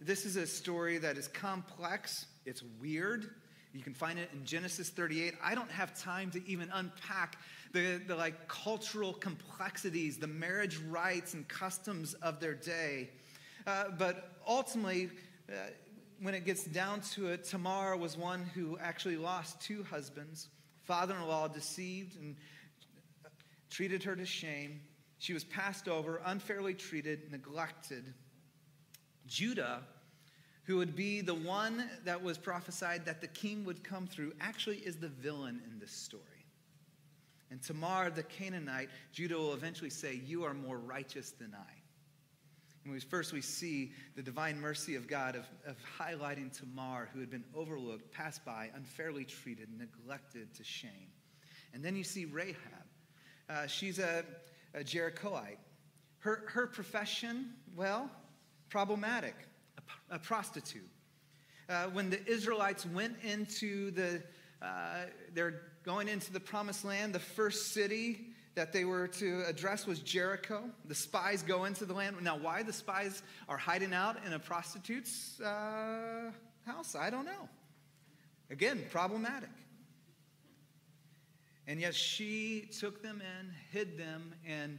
This 0.00 0.24
is 0.24 0.36
a 0.36 0.46
story 0.46 0.98
that 0.98 1.18
is 1.18 1.28
complex, 1.28 2.26
it's 2.46 2.62
weird. 2.80 3.30
You 3.74 3.82
can 3.82 3.92
find 3.92 4.20
it 4.20 4.30
in 4.32 4.44
Genesis 4.44 4.88
38. 4.88 5.34
I 5.42 5.56
don't 5.56 5.70
have 5.70 5.98
time 5.98 6.30
to 6.30 6.48
even 6.48 6.70
unpack 6.72 7.36
the, 7.74 8.00
the 8.06 8.14
like 8.14 8.48
cultural 8.48 9.12
complexities, 9.12 10.16
the 10.16 10.26
marriage 10.26 10.78
rites 10.88 11.34
and 11.34 11.46
customs 11.48 12.14
of 12.14 12.40
their 12.40 12.54
day. 12.54 13.10
Uh, 13.66 13.86
but 13.98 14.36
ultimately, 14.46 15.10
uh, 15.50 15.54
when 16.20 16.34
it 16.34 16.46
gets 16.46 16.64
down 16.64 17.00
to 17.00 17.26
it, 17.26 17.44
Tamar 17.44 17.96
was 17.96 18.16
one 18.16 18.44
who 18.54 18.78
actually 18.78 19.16
lost 19.16 19.60
two 19.60 19.82
husbands. 19.82 20.48
Father 20.84 21.14
in 21.14 21.26
law 21.26 21.48
deceived 21.48 22.16
and 22.18 22.36
treated 23.70 24.02
her 24.04 24.14
to 24.14 24.24
shame. 24.24 24.80
She 25.18 25.32
was 25.32 25.44
passed 25.44 25.88
over, 25.88 26.22
unfairly 26.24 26.74
treated, 26.74 27.30
neglected. 27.32 28.14
Judah, 29.26 29.80
who 30.64 30.76
would 30.76 30.94
be 30.94 31.22
the 31.22 31.34
one 31.34 31.88
that 32.04 32.22
was 32.22 32.38
prophesied 32.38 33.04
that 33.06 33.20
the 33.20 33.26
king 33.26 33.64
would 33.64 33.82
come 33.82 34.06
through, 34.06 34.32
actually 34.40 34.78
is 34.78 34.96
the 34.96 35.08
villain 35.08 35.60
in 35.70 35.78
this 35.80 35.92
story. 35.92 36.33
And 37.50 37.62
Tamar, 37.62 38.10
the 38.10 38.22
Canaanite, 38.22 38.88
Judah 39.12 39.36
will 39.36 39.54
eventually 39.54 39.90
say, 39.90 40.20
You 40.26 40.44
are 40.44 40.54
more 40.54 40.78
righteous 40.78 41.30
than 41.30 41.54
I. 41.54 41.72
And 42.84 42.92
we, 42.92 43.00
first, 43.00 43.32
we 43.32 43.40
see 43.40 43.92
the 44.14 44.22
divine 44.22 44.60
mercy 44.60 44.94
of 44.94 45.08
God 45.08 45.36
of, 45.36 45.46
of 45.66 45.76
highlighting 45.98 46.52
Tamar, 46.56 47.08
who 47.12 47.20
had 47.20 47.30
been 47.30 47.44
overlooked, 47.54 48.12
passed 48.12 48.44
by, 48.44 48.70
unfairly 48.74 49.24
treated, 49.24 49.68
neglected 49.78 50.54
to 50.54 50.64
shame. 50.64 51.08
And 51.72 51.82
then 51.82 51.96
you 51.96 52.04
see 52.04 52.26
Rahab, 52.26 52.56
uh, 53.48 53.66
she's 53.66 53.98
a, 53.98 54.24
a 54.74 54.80
Jerichoite. 54.80 55.56
Her, 56.18 56.44
her 56.48 56.66
profession, 56.66 57.50
well, 57.74 58.10
problematic, 58.68 59.34
a, 59.78 60.16
a 60.16 60.18
prostitute. 60.18 60.88
Uh, 61.68 61.84
when 61.86 62.10
the 62.10 62.24
Israelites 62.26 62.84
went 62.84 63.16
into 63.22 63.90
the, 63.92 64.22
uh, 64.60 65.06
they're 65.32 65.62
going 65.84 66.08
into 66.08 66.32
the 66.32 66.40
promised 66.40 66.84
land, 66.84 67.14
the 67.14 67.18
first 67.18 67.72
city 67.72 68.26
that 68.54 68.72
they 68.72 68.84
were 68.84 69.08
to 69.08 69.42
address 69.46 69.86
was 69.86 69.98
Jericho. 69.98 70.62
The 70.86 70.94
spies 70.94 71.42
go 71.42 71.64
into 71.64 71.84
the 71.84 71.92
land. 71.92 72.16
Now, 72.22 72.38
why 72.38 72.62
the 72.62 72.72
spies 72.72 73.22
are 73.48 73.56
hiding 73.56 73.92
out 73.92 74.16
in 74.24 74.32
a 74.32 74.38
prostitute's 74.38 75.40
uh, 75.40 76.30
house, 76.64 76.94
I 76.94 77.10
don't 77.10 77.26
know. 77.26 77.48
Again, 78.50 78.84
problematic. 78.90 79.50
And 81.66 81.80
yet 81.80 81.94
she 81.94 82.68
took 82.78 83.02
them 83.02 83.20
in, 83.20 83.50
hid 83.72 83.98
them, 83.98 84.34
and 84.46 84.78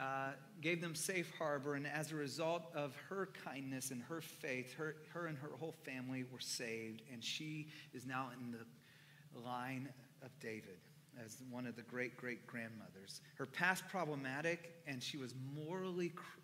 uh, 0.00 0.32
gave 0.60 0.80
them 0.80 0.94
safe 0.94 1.30
harbor. 1.38 1.74
And 1.74 1.86
as 1.86 2.10
a 2.10 2.16
result 2.16 2.64
of 2.74 2.96
her 3.08 3.28
kindness 3.44 3.90
and 3.90 4.02
her 4.02 4.20
faith, 4.20 4.74
her, 4.74 4.96
her 5.12 5.26
and 5.26 5.38
her 5.38 5.50
whole 5.60 5.74
family 5.84 6.24
were 6.32 6.40
saved. 6.40 7.02
And 7.12 7.22
she 7.22 7.68
is 7.92 8.06
now 8.06 8.30
in 8.38 8.52
the 8.52 9.40
line 9.40 9.88
of 10.24 10.30
David 10.40 10.78
as 11.22 11.38
one 11.50 11.66
of 11.66 11.76
the 11.76 11.82
great 11.82 12.16
great 12.16 12.46
grandmothers. 12.46 13.20
Her 13.36 13.46
past 13.46 13.84
problematic, 13.88 14.72
and 14.86 15.02
she 15.02 15.16
was 15.16 15.34
morally 15.54 16.08
cr- 16.08 16.40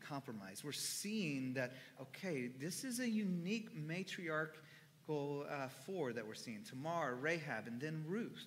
compromised. 0.00 0.64
We're 0.64 0.72
seeing 0.72 1.54
that, 1.54 1.72
okay, 2.00 2.50
this 2.60 2.84
is 2.84 3.00
a 3.00 3.08
unique 3.08 3.74
matriarchal 3.74 4.56
uh, 5.08 5.68
four 5.86 6.12
that 6.12 6.26
we're 6.26 6.34
seeing 6.34 6.64
Tamar, 6.68 7.16
Rahab, 7.16 7.66
and 7.66 7.80
then 7.80 8.04
Ruth. 8.06 8.46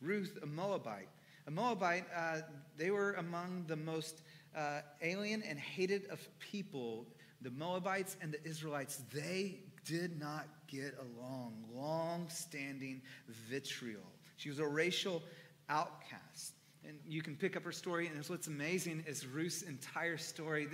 Ruth, 0.00 0.38
a 0.42 0.46
Moabite. 0.46 1.08
A 1.46 1.50
Moabite, 1.50 2.04
uh, 2.14 2.40
they 2.76 2.90
were 2.90 3.14
among 3.14 3.64
the 3.66 3.76
most 3.76 4.22
uh, 4.56 4.80
alien 5.02 5.42
and 5.42 5.58
hated 5.58 6.06
of 6.10 6.20
people. 6.38 7.06
The 7.42 7.50
Moabites 7.50 8.16
and 8.20 8.32
the 8.32 8.44
Israelites, 8.44 9.02
they 9.12 9.60
did 9.84 10.20
not 10.20 10.46
get 10.70 10.94
along. 10.98 11.54
Long 11.74 12.28
standing 12.28 13.02
vitriol. 13.48 14.12
She 14.36 14.48
was 14.48 14.58
a 14.58 14.66
racial 14.66 15.22
outcast. 15.68 16.54
And 16.86 16.98
you 17.06 17.20
can 17.20 17.36
pick 17.36 17.56
up 17.56 17.64
her 17.64 17.72
story, 17.72 18.06
and 18.06 18.24
what's 18.26 18.46
amazing 18.46 19.04
is 19.06 19.26
Ruth's 19.26 19.62
entire 19.62 20.16
story. 20.16 20.66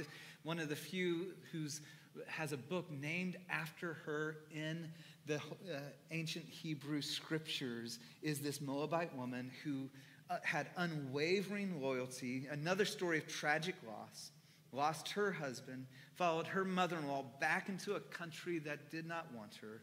One 0.45 0.61
of 0.61 0.69
the 0.69 0.77
few 0.77 1.35
who's 1.51 1.81
has 2.29 2.53
a 2.53 2.57
book 2.57 2.91
named 2.91 3.37
after 3.51 3.95
her 4.07 4.37
in 4.55 4.89
the 5.27 5.37
uh, 5.37 5.81
ancient 6.11 6.47
Hebrew 6.47 7.03
scriptures 7.03 7.99
is 8.23 8.41
this 8.41 8.61
Moabite 8.61 9.15
woman 9.15 9.51
who 9.63 9.89
uh, 10.31 10.39
had 10.43 10.69
unwavering 10.77 11.81
loyalty, 11.83 12.47
another 12.51 12.85
story 12.85 13.19
of 13.19 13.27
tragic 13.27 13.75
loss, 13.87 14.31
lost 14.73 15.11
her 15.11 15.33
husband, 15.33 15.87
followed 16.15 16.47
her 16.47 16.65
mother 16.65 16.97
in 16.99 17.09
law 17.09 17.25
back 17.41 17.69
into 17.69 17.95
a 17.95 18.01
country 18.01 18.59
that 18.61 18.91
did 18.91 19.07
not 19.07 19.33
want 19.35 19.55
her. 19.57 19.83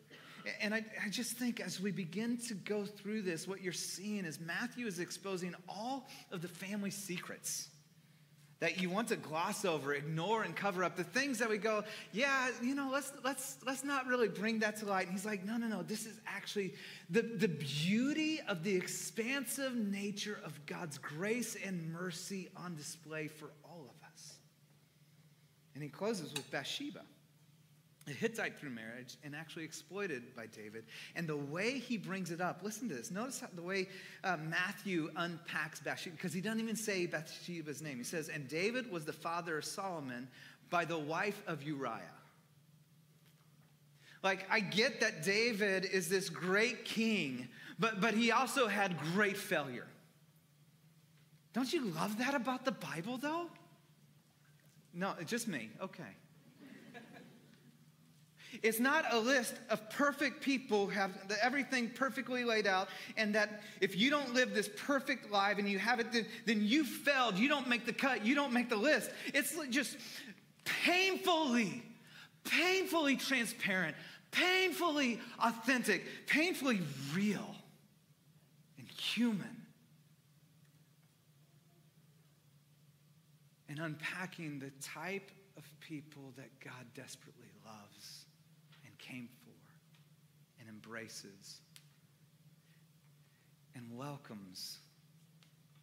And 0.61 0.73
I, 0.73 0.83
I, 1.03 1.09
just 1.09 1.37
think 1.37 1.61
as 1.61 1.79
we 1.79 1.91
begin 1.91 2.37
to 2.49 2.53
go 2.53 2.83
through 2.83 3.21
this, 3.21 3.47
what 3.47 3.61
you're 3.61 3.71
seeing 3.71 4.25
is 4.25 4.41
Matthew 4.41 4.87
is 4.87 4.99
exposing 4.99 5.55
all 5.69 6.09
of 6.31 6.41
the 6.41 6.49
family 6.49 6.91
secrets 6.91 7.69
that 8.63 8.81
you 8.81 8.89
want 8.89 9.09
to 9.09 9.17
gloss 9.17 9.65
over, 9.65 9.93
ignore, 9.93 10.43
and 10.43 10.55
cover 10.55 10.85
up. 10.85 10.95
The 10.95 11.03
things 11.03 11.39
that 11.39 11.49
we 11.49 11.57
go, 11.57 11.83
yeah, 12.13 12.49
you 12.61 12.75
know, 12.75 12.89
let's 12.93 13.11
let's 13.21 13.57
let's 13.65 13.83
not 13.83 14.07
really 14.07 14.29
bring 14.29 14.59
that 14.59 14.77
to 14.77 14.85
light. 14.85 15.07
And 15.07 15.11
he's 15.11 15.25
like, 15.25 15.43
no, 15.43 15.57
no, 15.57 15.67
no. 15.67 15.83
This 15.83 16.05
is 16.05 16.17
actually 16.25 16.73
the, 17.09 17.23
the 17.23 17.49
beauty 17.49 18.39
of 18.47 18.63
the 18.63 18.73
expansive 18.73 19.75
nature 19.75 20.39
of 20.45 20.65
God's 20.65 20.97
grace 20.97 21.57
and 21.65 21.91
mercy 21.91 22.47
on 22.55 22.75
display 22.75 23.27
for 23.27 23.51
all 23.65 23.81
of 23.81 24.02
us. 24.02 24.02
And 25.73 25.83
he 25.83 25.89
closes 25.89 26.33
with 26.33 26.49
Bathsheba 26.51 27.01
a 28.07 28.11
Hittite 28.11 28.59
through 28.59 28.71
marriage 28.71 29.15
and 29.23 29.35
actually 29.35 29.63
exploited 29.63 30.35
by 30.35 30.47
David. 30.47 30.83
And 31.15 31.27
the 31.27 31.37
way 31.37 31.79
he 31.79 31.97
brings 31.97 32.31
it 32.31 32.41
up, 32.41 32.61
listen 32.61 32.89
to 32.89 32.95
this. 32.95 33.11
Notice 33.11 33.39
how, 33.39 33.47
the 33.55 33.61
way 33.61 33.87
uh, 34.23 34.37
Matthew 34.37 35.09
unpacks 35.15 35.79
Bathsheba, 35.79 36.15
because 36.15 36.33
he 36.33 36.41
doesn't 36.41 36.59
even 36.59 36.75
say 36.75 37.05
Bathsheba's 37.05 37.81
name. 37.81 37.97
He 37.97 38.03
says, 38.03 38.29
And 38.29 38.47
David 38.47 38.91
was 38.91 39.05
the 39.05 39.13
father 39.13 39.57
of 39.57 39.65
Solomon 39.65 40.27
by 40.69 40.85
the 40.85 40.97
wife 40.97 41.41
of 41.47 41.63
Uriah. 41.63 42.01
Like, 44.21 44.45
I 44.49 44.61
get 44.61 45.01
that 45.01 45.23
David 45.23 45.85
is 45.85 46.09
this 46.09 46.29
great 46.29 46.85
king, 46.85 47.49
but, 47.77 47.99
but 47.99 48.13
he 48.13 48.31
also 48.31 48.67
had 48.67 48.97
great 49.13 49.37
failure. 49.37 49.87
Don't 51.53 51.71
you 51.71 51.85
love 51.85 52.17
that 52.17 52.33
about 52.33 52.65
the 52.65 52.71
Bible, 52.71 53.17
though? 53.17 53.47
No, 54.93 55.13
just 55.25 55.47
me. 55.47 55.69
Okay. 55.81 56.03
It's 58.62 58.79
not 58.79 59.05
a 59.12 59.17
list 59.17 59.55
of 59.71 59.89
perfect 59.89 60.41
people 60.41 60.85
who 60.85 60.91
have 60.91 61.12
everything 61.41 61.89
perfectly 61.89 62.43
laid 62.43 62.67
out, 62.67 62.88
and 63.17 63.33
that 63.33 63.63
if 63.81 63.97
you 63.97 64.12
don't 64.12 64.35
live 64.35 64.53
this 64.53 64.69
perfect 64.77 65.31
life 65.31 65.57
and 65.57 65.67
you 65.67 65.79
have 65.79 66.00
it, 66.00 66.07
then, 66.45 66.62
you 66.62 66.83
failed. 66.83 67.35
You 67.35 67.50
don't 67.50 67.67
make 67.67 67.88
the 67.88 67.93
cut. 67.93 68.23
You 68.23 68.35
don't 68.35 68.53
make 68.53 68.69
the 68.69 68.75
list. 68.75 69.09
It's 69.33 69.55
just 69.71 69.97
painfully, 70.65 71.83
painfully 72.43 73.17
transparent, 73.17 73.95
painfully 74.29 75.19
authentic, 75.39 76.03
painfully 76.27 76.81
real 77.15 77.55
and 78.77 78.88
human. 78.88 79.52
And 83.73 83.81
unpacking 83.81 84.59
the 84.59 84.69
type 84.87 85.31
of 85.57 85.63
people 85.79 86.31
that 86.37 86.59
God 86.63 86.85
desperately 86.93 87.47
loves 87.65 88.25
and 88.85 88.95
came 88.99 89.27
for 89.43 90.59
and 90.59 90.69
embraces 90.69 91.59
and 93.73 93.97
welcomes 93.97 94.77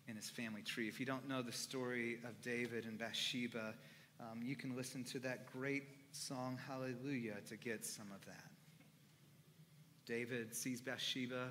in 0.06 0.14
his 0.14 0.30
family 0.30 0.62
tree. 0.62 0.86
If 0.86 1.00
you 1.00 1.06
don't 1.06 1.28
know 1.28 1.42
the 1.42 1.50
story 1.50 2.18
of 2.24 2.40
David 2.42 2.84
and 2.84 2.96
Bathsheba, 2.96 3.74
um, 4.20 4.40
you 4.40 4.54
can 4.54 4.76
listen 4.76 5.02
to 5.06 5.18
that 5.20 5.52
great 5.52 5.82
song, 6.12 6.60
Hallelujah, 6.68 7.38
to 7.48 7.56
get 7.56 7.84
some 7.84 8.12
of 8.14 8.24
that. 8.26 8.50
David 10.06 10.54
sees 10.54 10.80
Bathsheba 10.80 11.48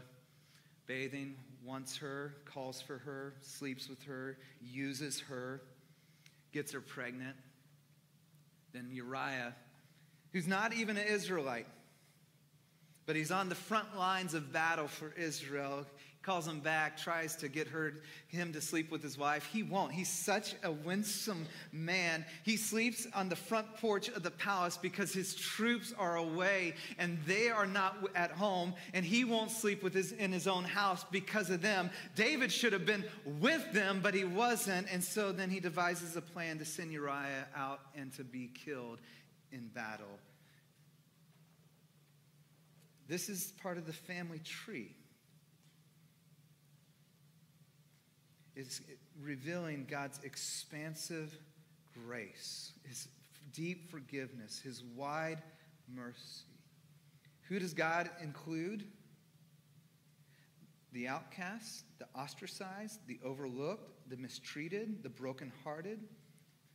bathing, 0.87 1.35
wants 1.63 1.95
her, 1.97 2.33
calls 2.45 2.81
for 2.81 2.97
her, 2.97 3.35
sleeps 3.41 3.87
with 3.89 4.01
her, 4.03 4.37
uses 4.59 5.19
her, 5.19 5.61
gets 6.51 6.71
her 6.73 6.81
pregnant. 6.81 7.35
Then 8.73 8.89
Uriah, 8.91 9.55
who's 10.31 10.47
not 10.47 10.73
even 10.73 10.97
an 10.97 11.07
Israelite, 11.07 11.67
but 13.05 13.15
he's 13.15 13.31
on 13.31 13.49
the 13.49 13.55
front 13.55 13.97
lines 13.97 14.33
of 14.33 14.53
battle 14.53 14.87
for 14.87 15.13
Israel, 15.17 15.85
calls 16.21 16.47
him 16.47 16.59
back, 16.59 16.97
tries 16.97 17.35
to 17.37 17.47
get 17.47 17.67
her, 17.67 17.93
him 18.27 18.51
to 18.53 18.61
sleep 18.61 18.91
with 18.91 19.01
his 19.01 19.17
wife. 19.17 19.45
He 19.45 19.63
won't. 19.63 19.93
He's 19.93 20.09
such 20.09 20.55
a 20.63 20.71
winsome 20.71 21.45
man. 21.71 22.25
He 22.43 22.57
sleeps 22.57 23.07
on 23.15 23.29
the 23.29 23.35
front 23.35 23.77
porch 23.77 24.09
of 24.09 24.23
the 24.23 24.31
palace 24.31 24.77
because 24.77 25.13
his 25.13 25.33
troops 25.33 25.93
are 25.97 26.17
away 26.17 26.75
and 26.97 27.17
they 27.25 27.49
are 27.49 27.65
not 27.65 27.97
at 28.15 28.31
home, 28.31 28.73
and 28.93 29.05
he 29.05 29.23
won't 29.23 29.51
sleep 29.51 29.81
with 29.81 29.93
his, 29.93 30.11
in 30.11 30.31
his 30.31 30.47
own 30.47 30.65
house 30.65 31.05
because 31.09 31.49
of 31.49 31.61
them. 31.61 31.89
David 32.15 32.51
should 32.51 32.73
have 32.73 32.85
been 32.85 33.05
with 33.39 33.71
them, 33.71 33.99
but 34.03 34.13
he 34.13 34.25
wasn't, 34.25 34.87
and 34.91 35.03
so 35.03 35.31
then 35.31 35.49
he 35.49 35.59
devises 35.59 36.15
a 36.15 36.21
plan 36.21 36.59
to 36.59 36.65
send 36.65 36.91
Uriah 36.91 37.47
out 37.55 37.79
and 37.95 38.13
to 38.13 38.23
be 38.23 38.49
killed 38.65 38.99
in 39.51 39.67
battle. 39.69 40.19
This 43.07 43.29
is 43.29 43.53
part 43.63 43.77
of 43.77 43.87
the 43.87 43.93
family 43.93 44.39
tree. 44.39 44.95
Is 48.59 48.81
revealing 49.21 49.87
God's 49.89 50.19
expansive 50.23 51.33
grace, 52.05 52.73
his 52.83 53.07
deep 53.53 53.89
forgiveness, 53.89 54.59
his 54.59 54.83
wide 54.95 55.41
mercy. 55.87 56.43
Who 57.47 57.57
does 57.57 57.73
God 57.73 58.09
include? 58.21 58.83
The 60.91 61.07
outcast, 61.07 61.85
the 61.99 62.07
ostracized, 62.13 62.99
the 63.07 63.19
overlooked, 63.23 64.09
the 64.09 64.17
mistreated, 64.17 65.03
the 65.03 65.09
brokenhearted, 65.09 65.99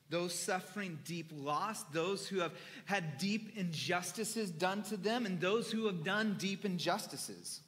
those 0.08 0.34
suffering 0.34 0.98
deep 1.04 1.30
loss, 1.34 1.82
those 1.92 2.26
who 2.26 2.38
have 2.38 2.52
had 2.86 3.18
deep 3.18 3.56
injustices 3.56 4.50
done 4.50 4.82
to 4.84 4.96
them, 4.96 5.26
and 5.26 5.38
those 5.38 5.70
who 5.70 5.86
have 5.86 6.02
done 6.02 6.36
deep 6.38 6.64
injustices 6.64 7.60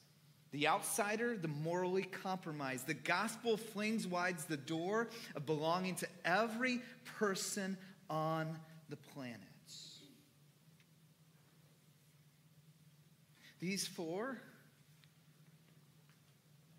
the 0.57 0.69
outsider, 0.69 1.37
the 1.37 1.49
morally 1.49 2.05
compromised. 2.05 2.87
The 2.87 2.95
gospel 2.95 3.59
flings 3.59 4.07
wide 4.07 4.39
the 4.49 4.57
door 4.57 5.09
of 5.35 5.45
belonging 5.45 5.97
to 5.97 6.09
every 6.25 6.81
person 7.19 7.77
on 8.09 8.57
the 8.89 8.97
planet. 8.97 9.39
These 13.61 13.87
four, 13.87 14.41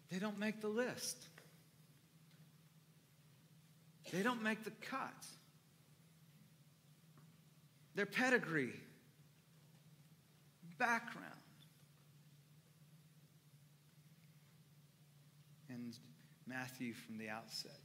they 0.10 0.18
don't 0.18 0.40
make 0.40 0.60
the 0.60 0.70
list. 0.70 1.28
They 4.12 4.24
don't 4.24 4.42
make 4.42 4.64
the 4.64 4.72
cut. 4.90 5.24
Their 7.94 8.08
pedigree, 8.08 8.74
background, 10.80 11.37
Matthew 16.46 16.94
from 16.94 17.18
the 17.18 17.30
outset. 17.30 17.80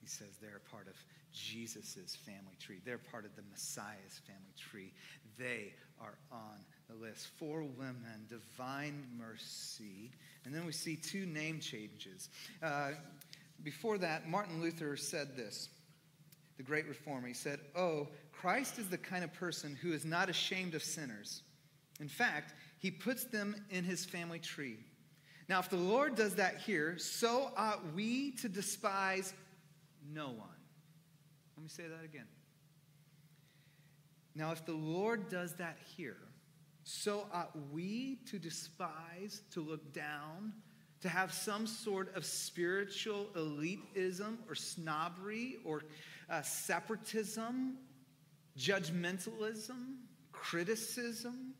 He 0.00 0.06
says 0.06 0.28
they're 0.40 0.60
part 0.70 0.86
of 0.86 0.94
Jesus' 1.32 2.16
family 2.26 2.56
tree. 2.60 2.80
They're 2.84 2.98
part 2.98 3.24
of 3.24 3.34
the 3.36 3.42
Messiah's 3.50 4.20
family 4.26 4.52
tree. 4.58 4.92
They 5.38 5.72
are 6.00 6.18
on 6.30 6.64
the 6.88 6.94
list. 6.94 7.28
Four 7.38 7.62
women, 7.62 8.26
divine 8.28 9.06
mercy. 9.18 10.12
And 10.44 10.54
then 10.54 10.66
we 10.66 10.72
see 10.72 10.96
two 10.96 11.26
name 11.26 11.58
changes. 11.58 12.28
Uh, 12.62 12.90
before 13.62 13.98
that, 13.98 14.28
Martin 14.28 14.60
Luther 14.60 14.96
said 14.96 15.36
this, 15.36 15.70
the 16.56 16.62
great 16.62 16.86
reformer. 16.86 17.26
He 17.26 17.34
said, 17.34 17.60
Oh, 17.74 18.08
Christ 18.32 18.78
is 18.78 18.88
the 18.88 18.98
kind 18.98 19.24
of 19.24 19.32
person 19.32 19.76
who 19.80 19.92
is 19.92 20.04
not 20.04 20.28
ashamed 20.28 20.74
of 20.74 20.82
sinners. 20.82 21.42
In 22.00 22.08
fact, 22.08 22.54
he 22.78 22.90
puts 22.90 23.24
them 23.24 23.56
in 23.70 23.84
his 23.84 24.04
family 24.04 24.38
tree. 24.38 24.78
Now, 25.48 25.58
if 25.58 25.68
the 25.68 25.76
Lord 25.76 26.14
does 26.14 26.36
that 26.36 26.58
here, 26.58 26.96
so 26.98 27.50
ought 27.56 27.92
we 27.94 28.32
to 28.32 28.48
despise 28.48 29.34
no 30.12 30.28
one. 30.28 30.48
Let 31.56 31.62
me 31.62 31.68
say 31.68 31.84
that 31.84 32.04
again. 32.04 32.26
Now, 34.34 34.52
if 34.52 34.64
the 34.64 34.72
Lord 34.72 35.28
does 35.28 35.54
that 35.54 35.76
here, 35.96 36.16
so 36.82 37.26
ought 37.32 37.52
we 37.72 38.18
to 38.30 38.38
despise, 38.38 39.42
to 39.52 39.60
look 39.60 39.92
down, 39.92 40.52
to 41.00 41.08
have 41.08 41.32
some 41.32 41.66
sort 41.66 42.14
of 42.16 42.24
spiritual 42.24 43.26
elitism 43.36 44.38
or 44.48 44.54
snobbery 44.54 45.56
or 45.64 45.82
uh, 46.30 46.40
separatism, 46.42 47.76
judgmentalism, 48.58 49.96
criticism. 50.32 51.54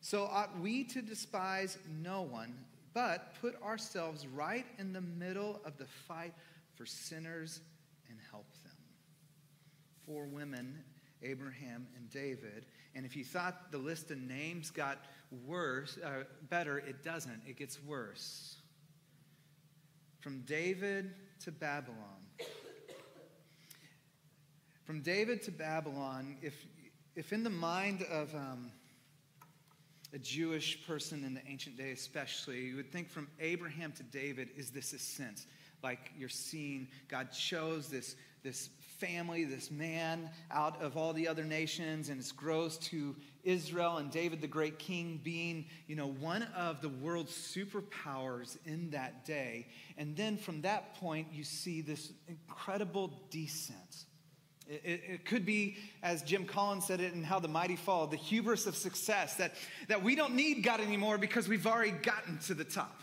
So 0.00 0.24
ought 0.24 0.60
we 0.60 0.84
to 0.84 1.02
despise 1.02 1.78
no 2.02 2.22
one, 2.22 2.54
but 2.96 3.34
put 3.42 3.62
ourselves 3.62 4.26
right 4.26 4.64
in 4.78 4.94
the 4.94 5.02
middle 5.02 5.60
of 5.66 5.76
the 5.76 5.84
fight 5.84 6.32
for 6.76 6.86
sinners 6.86 7.60
and 8.08 8.18
help 8.30 8.46
them. 8.64 8.72
Four 10.06 10.24
women, 10.24 10.82
Abraham 11.22 11.86
and 11.94 12.08
David. 12.08 12.64
And 12.94 13.04
if 13.04 13.14
you 13.14 13.22
thought 13.22 13.70
the 13.70 13.76
list 13.76 14.10
of 14.10 14.16
names 14.16 14.70
got 14.70 14.96
worse, 15.46 15.98
uh, 16.02 16.24
better, 16.48 16.78
it 16.78 17.04
doesn't. 17.04 17.42
It 17.46 17.58
gets 17.58 17.78
worse. 17.84 18.56
From 20.20 20.40
David 20.46 21.12
to 21.44 21.52
Babylon. 21.52 21.98
From 24.84 25.02
David 25.02 25.42
to 25.42 25.50
Babylon, 25.50 26.38
if, 26.40 26.64
if 27.14 27.34
in 27.34 27.44
the 27.44 27.50
mind 27.50 28.06
of 28.10 28.34
um, 28.34 28.72
a 30.12 30.18
Jewish 30.18 30.86
person 30.86 31.24
in 31.24 31.34
the 31.34 31.46
ancient 31.48 31.76
day, 31.76 31.90
especially, 31.90 32.60
you 32.60 32.76
would 32.76 32.92
think 32.92 33.10
from 33.10 33.28
Abraham 33.40 33.92
to 33.92 34.02
David 34.02 34.48
is 34.56 34.70
this 34.70 34.92
ascent. 34.92 35.46
Like 35.82 36.12
you're 36.18 36.28
seeing 36.28 36.88
God 37.08 37.32
chose 37.32 37.88
this, 37.88 38.16
this 38.42 38.70
family, 38.98 39.44
this 39.44 39.70
man 39.70 40.30
out 40.50 40.80
of 40.80 40.96
all 40.96 41.12
the 41.12 41.28
other 41.28 41.44
nations, 41.44 42.08
and 42.08 42.20
it 42.20 42.32
grows 42.36 42.78
to 42.78 43.14
Israel 43.44 43.98
and 43.98 44.10
David, 44.10 44.40
the 44.40 44.46
great 44.46 44.78
king, 44.78 45.20
being, 45.22 45.66
you 45.86 45.94
know, 45.94 46.08
one 46.08 46.44
of 46.56 46.80
the 46.80 46.88
world's 46.88 47.32
superpowers 47.32 48.56
in 48.64 48.90
that 48.90 49.24
day. 49.24 49.66
And 49.98 50.16
then 50.16 50.36
from 50.36 50.62
that 50.62 50.94
point, 50.94 51.28
you 51.32 51.44
see 51.44 51.82
this 51.82 52.12
incredible 52.26 53.12
descent 53.30 54.05
it, 54.68 55.02
it, 55.08 55.24
could 55.24 55.46
be, 55.46 55.76
as 56.02 56.22
Jim 56.22 56.44
Collins 56.44 56.86
said 56.86 57.00
it 57.00 57.12
in 57.14 57.22
How 57.22 57.38
the 57.38 57.48
Mighty 57.48 57.76
Fall, 57.76 58.06
the 58.06 58.16
hubris 58.16 58.66
of 58.66 58.76
success, 58.76 59.34
that, 59.36 59.54
that 59.88 60.02
we 60.02 60.16
don't 60.16 60.34
need 60.34 60.62
God 60.62 60.80
anymore 60.80 61.18
because 61.18 61.48
we've 61.48 61.66
already 61.66 61.92
gotten 61.92 62.38
to 62.46 62.54
the 62.54 62.64
top. 62.64 63.00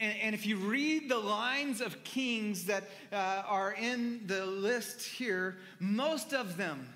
And, 0.00 0.14
and 0.20 0.34
if 0.34 0.44
you 0.46 0.56
read 0.56 1.08
the 1.08 1.18
lines 1.18 1.80
of 1.80 2.02
kings 2.02 2.64
that 2.66 2.84
uh, 3.12 3.42
are 3.46 3.72
in 3.72 4.26
the 4.26 4.44
list 4.44 5.06
here, 5.06 5.56
most 5.78 6.32
of 6.32 6.56
them 6.56 6.88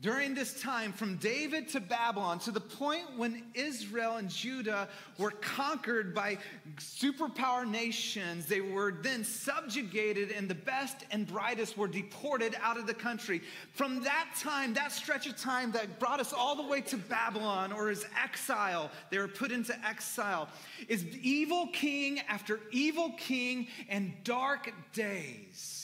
during 0.00 0.34
this 0.34 0.60
time 0.60 0.92
from 0.92 1.16
David 1.16 1.68
to 1.68 1.80
Babylon 1.80 2.38
to 2.40 2.50
the 2.50 2.60
point 2.60 3.16
when 3.16 3.42
Israel 3.54 4.16
and 4.16 4.28
Judah 4.28 4.88
were 5.18 5.30
conquered 5.30 6.14
by 6.14 6.36
superpower 6.76 7.66
nations. 7.66 8.46
They 8.46 8.60
were 8.60 8.92
then 9.02 9.24
subjugated, 9.24 10.30
and 10.30 10.48
the 10.48 10.54
best 10.54 11.06
and 11.10 11.26
brightest 11.26 11.78
were 11.78 11.88
deported 11.88 12.56
out 12.60 12.76
of 12.76 12.86
the 12.86 12.94
country. 12.94 13.40
From 13.72 14.02
that 14.02 14.26
time, 14.38 14.74
that 14.74 14.92
stretch 14.92 15.26
of 15.26 15.36
time 15.36 15.72
that 15.72 15.98
brought 15.98 16.20
us 16.20 16.32
all 16.32 16.56
the 16.56 16.66
way 16.66 16.80
to 16.82 16.96
Babylon 16.96 17.72
or 17.72 17.88
as 17.88 18.04
exile, 18.22 18.90
they 19.10 19.18
were 19.18 19.28
put 19.28 19.52
into 19.52 19.74
exile, 19.86 20.48
is 20.88 21.06
evil 21.22 21.68
king 21.72 22.20
after 22.28 22.60
evil 22.72 23.12
king 23.16 23.68
and 23.88 24.12
dark 24.24 24.72
days 24.92 25.83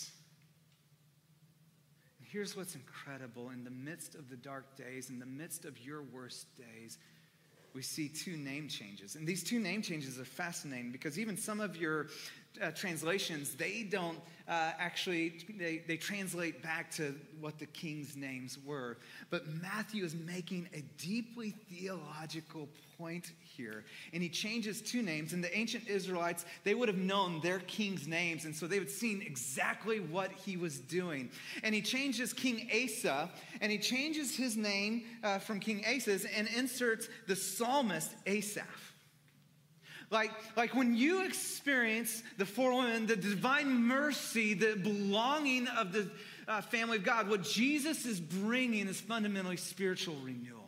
here's 2.30 2.56
what's 2.56 2.74
incredible 2.74 3.50
in 3.50 3.64
the 3.64 3.70
midst 3.70 4.14
of 4.14 4.28
the 4.28 4.36
dark 4.36 4.76
days, 4.76 5.10
in 5.10 5.18
the 5.18 5.26
midst 5.26 5.64
of 5.64 5.78
your 5.80 6.02
worst 6.02 6.46
days, 6.56 6.98
we 7.74 7.82
see 7.82 8.08
two 8.08 8.36
name 8.36 8.68
changes. 8.68 9.16
And 9.16 9.26
these 9.26 9.42
two 9.42 9.58
name 9.58 9.82
changes 9.82 10.18
are 10.18 10.24
fascinating 10.24 10.92
because 10.92 11.18
even 11.18 11.36
some 11.36 11.60
of 11.60 11.76
your 11.76 12.06
uh, 12.62 12.70
translations, 12.72 13.54
they 13.54 13.82
don't 13.82 14.18
uh, 14.50 14.72
actually, 14.80 15.32
they, 15.60 15.80
they 15.86 15.96
translate 15.96 16.60
back 16.60 16.90
to 16.90 17.14
what 17.38 17.56
the 17.60 17.66
king's 17.66 18.16
names 18.16 18.58
were. 18.66 18.96
But 19.30 19.46
Matthew 19.62 20.04
is 20.04 20.16
making 20.16 20.68
a 20.74 20.80
deeply 20.98 21.54
theological 21.70 22.68
point 22.98 23.30
here. 23.38 23.84
And 24.12 24.24
he 24.24 24.28
changes 24.28 24.82
two 24.82 25.02
names. 25.02 25.34
And 25.34 25.44
the 25.44 25.56
ancient 25.56 25.86
Israelites, 25.86 26.44
they 26.64 26.74
would 26.74 26.88
have 26.88 26.98
known 26.98 27.40
their 27.42 27.60
king's 27.60 28.08
names. 28.08 28.44
And 28.44 28.54
so 28.54 28.66
they 28.66 28.80
would 28.80 28.88
have 28.88 28.96
seen 28.96 29.22
exactly 29.22 30.00
what 30.00 30.32
he 30.32 30.56
was 30.56 30.80
doing. 30.80 31.30
And 31.62 31.72
he 31.72 31.80
changes 31.80 32.32
King 32.32 32.68
Asa, 32.74 33.30
and 33.60 33.70
he 33.70 33.78
changes 33.78 34.36
his 34.36 34.56
name 34.56 35.04
uh, 35.22 35.38
from 35.38 35.60
King 35.60 35.84
Asa's 35.88 36.24
and 36.24 36.48
inserts 36.48 37.08
the 37.28 37.36
psalmist 37.36 38.10
Asaph. 38.26 38.89
Like, 40.10 40.32
like 40.56 40.74
when 40.74 40.94
you 40.96 41.24
experience 41.24 42.22
the 42.36 42.44
four 42.44 42.76
women, 42.76 43.06
the 43.06 43.16
divine 43.16 43.72
mercy, 43.72 44.54
the 44.54 44.74
belonging 44.76 45.68
of 45.68 45.92
the 45.92 46.10
uh, 46.48 46.60
family 46.62 46.96
of 46.96 47.04
God, 47.04 47.28
what 47.28 47.44
Jesus 47.44 48.04
is 48.04 48.20
bringing 48.20 48.88
is 48.88 49.00
fundamentally 49.00 49.56
spiritual 49.56 50.16
renewal. 50.16 50.59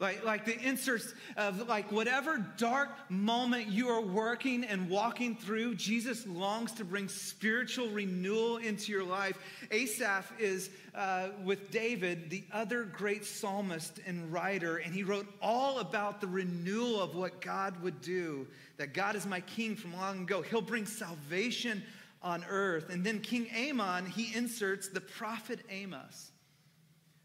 Like, 0.00 0.24
like 0.24 0.44
the 0.44 0.56
inserts 0.60 1.12
of 1.36 1.66
like 1.66 1.90
whatever 1.90 2.38
dark 2.56 2.90
moment 3.10 3.66
you 3.66 3.88
are 3.88 4.00
working 4.00 4.62
and 4.62 4.88
walking 4.88 5.34
through, 5.34 5.74
Jesus 5.74 6.24
longs 6.24 6.70
to 6.72 6.84
bring 6.84 7.08
spiritual 7.08 7.88
renewal 7.88 8.58
into 8.58 8.92
your 8.92 9.02
life. 9.02 9.36
Asaph 9.72 10.32
is 10.38 10.70
uh, 10.94 11.30
with 11.44 11.72
David, 11.72 12.30
the 12.30 12.44
other 12.52 12.84
great 12.84 13.24
psalmist 13.24 13.98
and 14.06 14.32
writer, 14.32 14.76
and 14.76 14.94
he 14.94 15.02
wrote 15.02 15.26
all 15.42 15.80
about 15.80 16.20
the 16.20 16.28
renewal 16.28 17.00
of 17.00 17.16
what 17.16 17.40
God 17.40 17.82
would 17.82 18.00
do. 18.00 18.46
That 18.76 18.94
God 18.94 19.16
is 19.16 19.26
my 19.26 19.40
king 19.40 19.74
from 19.74 19.96
long 19.96 20.22
ago. 20.22 20.42
He'll 20.42 20.60
bring 20.60 20.86
salvation 20.86 21.82
on 22.22 22.44
earth. 22.48 22.90
And 22.90 23.04
then 23.04 23.20
King 23.20 23.48
Amon, 23.56 24.06
he 24.06 24.32
inserts 24.36 24.88
the 24.88 25.00
prophet 25.00 25.58
Amos. 25.70 26.30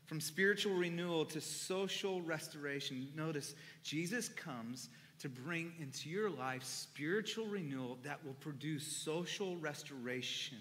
From 0.05 0.19
spiritual 0.19 0.73
renewal 0.73 1.25
to 1.25 1.39
social 1.39 2.21
restoration, 2.21 3.07
notice 3.15 3.55
Jesus 3.83 4.29
comes 4.29 4.89
to 5.19 5.29
bring 5.29 5.71
into 5.79 6.09
your 6.09 6.29
life 6.29 6.63
spiritual 6.63 7.45
renewal 7.45 7.97
that 8.03 8.23
will 8.25 8.35
produce 8.35 8.85
social 8.85 9.55
restoration. 9.57 10.57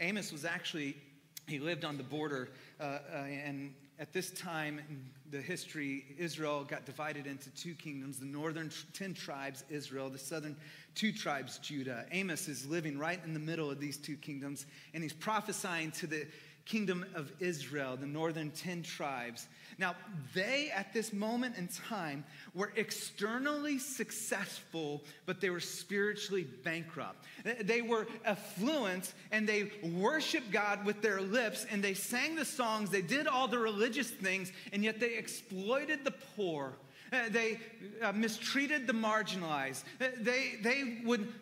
Amos 0.00 0.32
was 0.32 0.44
actually, 0.44 0.96
he 1.46 1.58
lived 1.58 1.84
on 1.84 1.96
the 1.98 2.02
border, 2.02 2.48
uh, 2.80 2.84
uh, 3.12 3.16
and 3.16 3.74
at 3.98 4.12
this 4.12 4.30
time 4.30 4.80
in 4.90 5.04
the 5.30 5.40
history, 5.40 6.04
Israel 6.18 6.64
got 6.64 6.84
divided 6.84 7.26
into 7.26 7.50
two 7.50 7.74
kingdoms 7.74 8.18
the 8.18 8.26
northern 8.26 8.70
10 8.92 9.14
tribes, 9.14 9.64
Israel, 9.70 10.10
the 10.10 10.18
southern 10.18 10.56
two 10.94 11.12
tribes, 11.12 11.58
Judah. 11.58 12.06
Amos 12.12 12.48
is 12.48 12.66
living 12.66 12.98
right 12.98 13.20
in 13.24 13.34
the 13.34 13.40
middle 13.40 13.70
of 13.70 13.80
these 13.80 13.96
two 13.96 14.16
kingdoms, 14.16 14.66
and 14.94 15.02
he's 15.02 15.12
prophesying 15.12 15.90
to 15.92 16.06
the 16.06 16.26
kingdom 16.66 17.06
of 17.14 17.32
Israel, 17.38 17.96
the 17.96 18.06
northern 18.06 18.50
10 18.50 18.82
tribes. 18.82 19.46
Now, 19.78 19.94
they 20.34 20.70
at 20.74 20.92
this 20.92 21.12
moment 21.12 21.56
in 21.56 21.68
time 21.68 22.24
were 22.54 22.72
externally 22.76 23.78
successful, 23.78 25.04
but 25.26 25.40
they 25.40 25.50
were 25.50 25.60
spiritually 25.60 26.44
bankrupt. 26.64 27.24
They 27.62 27.82
were 27.82 28.06
affluent 28.24 29.14
and 29.30 29.48
they 29.48 29.70
worshiped 29.82 30.50
God 30.50 30.84
with 30.84 31.02
their 31.02 31.20
lips 31.20 31.66
and 31.70 31.82
they 31.82 31.94
sang 31.94 32.34
the 32.34 32.44
songs, 32.44 32.90
they 32.90 33.02
did 33.02 33.26
all 33.26 33.48
the 33.48 33.58
religious 33.58 34.10
things, 34.10 34.52
and 34.72 34.82
yet 34.82 34.98
they 34.98 35.16
exploited 35.16 36.04
the 36.04 36.14
poor. 36.36 36.76
Uh, 37.12 37.28
they 37.30 37.60
uh, 38.02 38.10
mistreated 38.12 38.86
the 38.86 38.92
marginalized. 38.92 39.84
Uh, 40.00 40.06
they, 40.20 40.54
they 40.62 40.98
would 41.04 41.32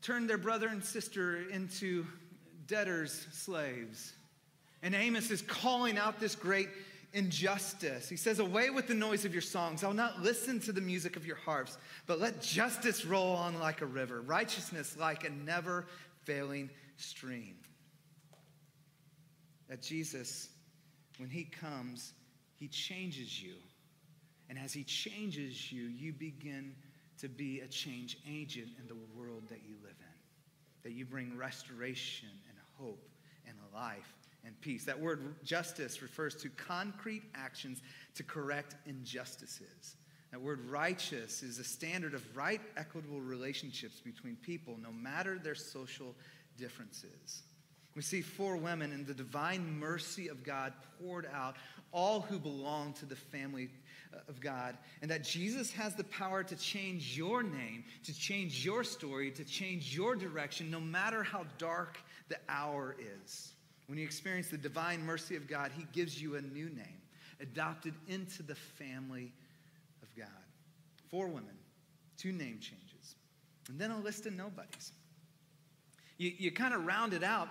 turn 0.00 0.26
their 0.26 0.38
brother 0.38 0.68
and 0.68 0.82
sister 0.82 1.42
into 1.50 2.06
debtors' 2.66 3.26
slaves. 3.32 4.14
And 4.82 4.94
Amos 4.94 5.30
is 5.30 5.42
calling 5.42 5.98
out 5.98 6.20
this 6.20 6.34
great 6.34 6.68
injustice. 7.12 8.08
He 8.08 8.16
says, 8.16 8.38
Away 8.38 8.70
with 8.70 8.86
the 8.86 8.94
noise 8.94 9.24
of 9.24 9.32
your 9.32 9.42
songs. 9.42 9.82
I'll 9.82 9.92
not 9.92 10.22
listen 10.22 10.60
to 10.60 10.72
the 10.72 10.80
music 10.80 11.16
of 11.16 11.26
your 11.26 11.36
harps, 11.36 11.78
but 12.06 12.20
let 12.20 12.42
justice 12.42 13.04
roll 13.04 13.34
on 13.34 13.58
like 13.58 13.80
a 13.80 13.86
river, 13.86 14.20
righteousness 14.20 14.96
like 14.98 15.24
a 15.24 15.30
never 15.30 15.86
failing 16.24 16.70
stream. 16.96 17.56
That 19.68 19.82
Jesus, 19.82 20.48
when 21.18 21.28
he 21.28 21.44
comes, 21.44 22.12
he 22.58 22.68
changes 22.68 23.42
you. 23.42 23.54
And 24.48 24.58
as 24.58 24.72
he 24.72 24.84
changes 24.84 25.70
you, 25.70 25.84
you 25.84 26.12
begin 26.12 26.74
to 27.20 27.28
be 27.28 27.60
a 27.60 27.66
change 27.66 28.18
agent 28.30 28.68
in 28.80 28.86
the 28.86 28.96
world 29.14 29.42
that 29.48 29.60
you 29.66 29.74
live 29.82 29.96
in. 29.98 30.84
That 30.84 30.92
you 30.92 31.04
bring 31.04 31.36
restoration 31.36 32.28
and 32.48 32.56
hope 32.78 33.08
and 33.46 33.56
life 33.74 34.17
and 34.48 34.60
peace. 34.60 34.84
That 34.84 34.98
word 34.98 35.36
justice 35.44 36.02
refers 36.02 36.34
to 36.36 36.48
concrete 36.48 37.22
actions 37.34 37.80
to 38.16 38.24
correct 38.24 38.74
injustices. 38.86 39.96
That 40.32 40.40
word 40.40 40.68
righteous 40.68 41.42
is 41.42 41.58
a 41.58 41.64
standard 41.64 42.14
of 42.14 42.36
right, 42.36 42.60
equitable 42.76 43.20
relationships 43.20 44.00
between 44.00 44.36
people, 44.36 44.76
no 44.82 44.90
matter 44.90 45.38
their 45.38 45.54
social 45.54 46.14
differences. 46.56 47.42
We 47.94 48.02
see 48.02 48.20
four 48.20 48.56
women 48.56 48.92
in 48.92 49.04
the 49.04 49.14
divine 49.14 49.78
mercy 49.78 50.28
of 50.28 50.44
God 50.44 50.72
poured 51.00 51.28
out, 51.32 51.56
all 51.92 52.20
who 52.20 52.38
belong 52.38 52.92
to 52.94 53.06
the 53.06 53.16
family 53.16 53.70
uh, 54.14 54.18
of 54.28 54.40
God, 54.40 54.76
and 55.02 55.10
that 55.10 55.24
Jesus 55.24 55.72
has 55.72 55.94
the 55.94 56.04
power 56.04 56.42
to 56.44 56.56
change 56.56 57.16
your 57.16 57.42
name, 57.42 57.84
to 58.04 58.14
change 58.14 58.64
your 58.64 58.84
story, 58.84 59.30
to 59.32 59.44
change 59.44 59.96
your 59.96 60.14
direction, 60.14 60.70
no 60.70 60.80
matter 60.80 61.22
how 61.22 61.44
dark 61.56 61.98
the 62.28 62.38
hour 62.48 62.94
is. 63.24 63.52
When 63.88 63.98
you 63.98 64.04
experience 64.04 64.48
the 64.48 64.58
divine 64.58 65.04
mercy 65.04 65.34
of 65.34 65.48
God, 65.48 65.72
He 65.76 65.86
gives 65.92 66.20
you 66.20 66.36
a 66.36 66.42
new 66.42 66.66
name, 66.66 67.00
adopted 67.40 67.94
into 68.06 68.42
the 68.42 68.54
family 68.54 69.32
of 70.02 70.08
God. 70.16 70.28
Four 71.10 71.28
women, 71.28 71.56
two 72.18 72.32
name 72.32 72.58
changes, 72.60 73.16
and 73.68 73.78
then 73.78 73.90
a 73.90 73.98
list 73.98 74.26
of 74.26 74.34
nobodies. 74.34 74.92
You, 76.18 76.32
you 76.36 76.50
kind 76.52 76.74
of 76.74 76.84
round 76.84 77.14
it 77.14 77.22
out, 77.22 77.48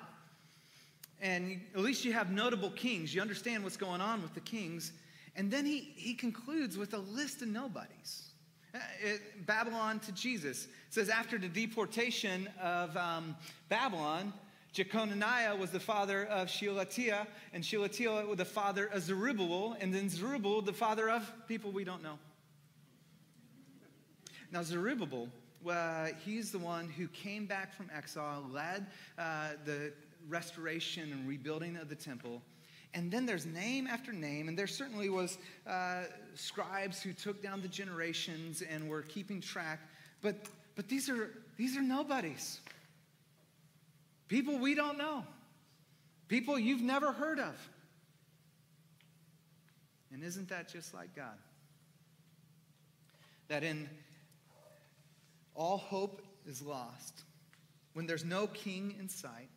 and 1.22 1.60
at 1.74 1.82
least 1.82 2.06
you 2.06 2.14
have 2.14 2.32
notable 2.32 2.70
kings. 2.70 3.16
You 3.16 3.22
understand 3.22 3.64
what's 3.64 3.78
going 3.78 4.02
on 4.02 4.22
with 4.22 4.36
the 4.36 4.40
kings. 4.42 4.92
And 5.36 5.50
then 5.50 5.66
he, 5.66 5.92
he 5.96 6.14
concludes 6.14 6.78
with 6.78 6.94
a 6.94 7.00
list 7.00 7.42
of 7.42 7.48
nobodies. 7.48 8.32
Uh, 8.76 8.80
Babylon 9.46 10.00
to 10.02 10.12
Jesus. 10.12 10.66
It 10.66 10.94
says, 10.94 11.10
after 11.10 11.38
the 11.38 11.48
deportation 11.48 12.48
of 12.62 12.96
um, 12.98 13.36
Babylon, 13.70 14.34
Jeconiah 14.74 15.56
was 15.56 15.72
the 15.72 15.80
father 15.80 16.26
of 16.26 16.50
Shealtiel, 16.50 17.26
and 17.54 17.66
Shealtiel 17.66 18.28
was 18.28 18.38
the 18.38 18.46
father 18.46 18.86
of 18.88 19.02
Zerubbabel, 19.02 19.76
and 19.80 19.94
then 19.94 20.10
Zerubbabel, 20.10 20.62
the 20.62 20.74
father 20.74 21.10
of 21.10 21.32
people 21.48 21.72
we 21.72 21.84
don't 21.84 22.04
know. 22.04 22.20
Now, 24.52 24.64
Zerubbabel, 24.64 25.30
uh, 25.68 26.08
he's 26.24 26.52
the 26.52 26.60
one 26.60 26.90
who 26.90 27.08
came 27.08 27.46
back 27.46 27.74
from 27.74 27.90
exile, 27.96 28.46
led 28.54 28.86
uh, 29.18 29.50
the 29.66 29.92
restoration 30.30 31.12
and 31.12 31.28
rebuilding 31.28 31.76
of 31.78 31.90
the 31.90 31.96
temple. 31.96 32.42
And 32.94 33.12
then 33.12 33.26
there's 33.26 33.46
name 33.46 33.88
after 33.88 34.14
name, 34.14 34.48
and 34.48 34.58
there 34.58 34.68
certainly 34.68 35.10
was 35.10 35.38
uh, 35.68 36.04
scribes 36.36 37.02
who 37.02 37.14
took 37.14 37.44
down 37.44 37.62
the 37.62 37.68
generations 37.68 38.62
and 38.62 38.88
were 38.88 39.02
keeping 39.02 39.42
track. 39.42 39.80
But, 40.22 40.36
but 40.76 40.88
these, 40.88 41.10
are, 41.10 41.32
these 41.58 41.76
are 41.76 41.82
nobodies. 41.82 42.62
People 44.28 44.58
we 44.60 44.76
don't 44.76 44.98
know, 44.98 45.24
people 46.28 46.60
you've 46.60 46.82
never 46.82 47.12
heard 47.12 47.40
of. 47.40 47.56
And 50.12 50.24
isn't 50.24 50.50
that 50.50 50.68
just 50.68 50.94
like 50.94 51.16
God? 51.16 51.38
That 53.48 53.64
in 53.64 53.90
all 55.56 55.78
hope 55.78 56.22
is 56.46 56.62
lost, 56.62 57.24
when 57.94 58.06
there's 58.06 58.26
no 58.26 58.48
king 58.48 58.96
in 59.00 59.10
sight, 59.10 59.50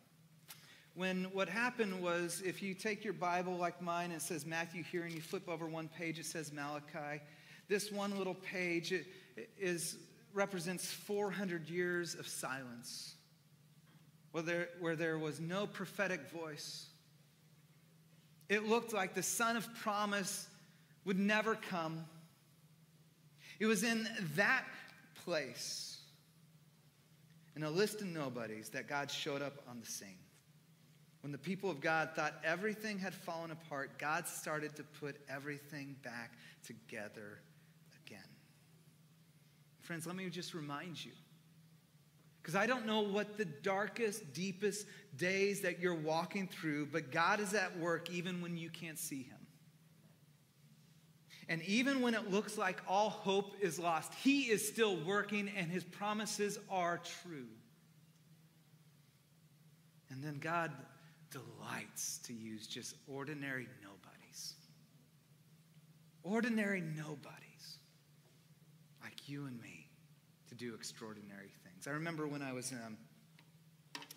when 0.95 1.25
what 1.31 1.47
happened 1.47 2.01
was 2.01 2.41
if 2.45 2.61
you 2.61 2.73
take 2.73 3.03
your 3.03 3.13
Bible 3.13 3.55
like 3.55 3.81
mine, 3.81 4.11
it 4.11 4.21
says 4.21 4.45
Matthew 4.45 4.83
here, 4.83 5.03
and 5.03 5.13
you 5.13 5.21
flip 5.21 5.47
over 5.47 5.67
one 5.67 5.89
page, 5.97 6.19
it 6.19 6.25
says 6.25 6.51
Malachi. 6.51 7.21
This 7.69 7.91
one 7.91 8.17
little 8.17 8.35
page 8.35 8.93
is, 9.59 9.97
represents 10.33 10.91
400 10.91 11.69
years 11.69 12.15
of 12.15 12.27
silence 12.27 13.15
where 14.31 14.43
there, 14.43 14.69
where 14.79 14.95
there 14.95 15.17
was 15.17 15.39
no 15.39 15.67
prophetic 15.67 16.29
voice. 16.31 16.87
It 18.49 18.67
looked 18.67 18.93
like 18.93 19.13
the 19.13 19.23
Son 19.23 19.57
of 19.57 19.67
Promise 19.75 20.47
would 21.05 21.19
never 21.19 21.55
come. 21.55 22.05
It 23.59 23.65
was 23.65 23.83
in 23.83 24.07
that 24.35 24.65
place, 25.23 25.99
in 27.55 27.63
a 27.63 27.69
list 27.69 28.01
of 28.01 28.07
nobodies, 28.07 28.69
that 28.69 28.87
God 28.87 29.11
showed 29.11 29.41
up 29.41 29.61
on 29.69 29.79
the 29.79 29.85
scene. 29.85 30.17
When 31.21 31.31
the 31.31 31.37
people 31.37 31.69
of 31.69 31.81
God 31.81 32.09
thought 32.15 32.33
everything 32.43 32.97
had 32.97 33.13
fallen 33.13 33.51
apart, 33.51 33.99
God 33.99 34.27
started 34.27 34.75
to 34.77 34.83
put 34.83 35.17
everything 35.29 35.95
back 36.03 36.31
together 36.65 37.39
again. 38.05 38.19
Friends, 39.81 40.07
let 40.07 40.15
me 40.15 40.27
just 40.29 40.53
remind 40.53 41.03
you 41.03 41.11
Because 42.41 42.55
I 42.55 42.65
don't 42.65 42.85
know 42.85 43.01
what 43.01 43.37
the 43.37 43.45
darkest, 43.45 44.33
deepest 44.33 44.87
days 45.15 45.61
that 45.61 45.79
you're 45.79 45.93
walking 45.93 46.47
through, 46.47 46.87
but 46.87 47.11
God 47.11 47.39
is 47.39 47.53
at 47.53 47.77
work 47.77 48.09
even 48.09 48.41
when 48.41 48.57
you 48.57 48.69
can't 48.69 48.97
see 48.97 49.23
Him. 49.23 49.37
And 51.47 51.61
even 51.63 52.01
when 52.01 52.13
it 52.13 52.31
looks 52.31 52.57
like 52.57 52.81
all 52.87 53.09
hope 53.09 53.55
is 53.61 53.77
lost, 53.77 54.13
He 54.23 54.43
is 54.43 54.67
still 54.67 54.95
working 54.95 55.49
and 55.55 55.69
His 55.69 55.83
promises 55.83 56.57
are 56.69 56.99
true. 57.23 57.47
And 60.09 60.23
then 60.23 60.39
God 60.39 60.71
delights 61.29 62.19
to 62.25 62.33
use 62.33 62.67
just 62.67 62.95
ordinary 63.07 63.67
nobodies. 63.83 64.53
Ordinary 66.23 66.81
nobodies 66.81 67.77
like 69.03 69.29
you 69.29 69.45
and 69.45 69.59
me 69.61 69.87
to 70.49 70.55
do 70.55 70.73
extraordinary 70.73 71.47
things. 71.47 71.60
I 71.87 71.93
remember 71.93 72.27
when 72.27 72.41
I 72.41 72.53
was 72.53 72.71
um, 72.71 72.97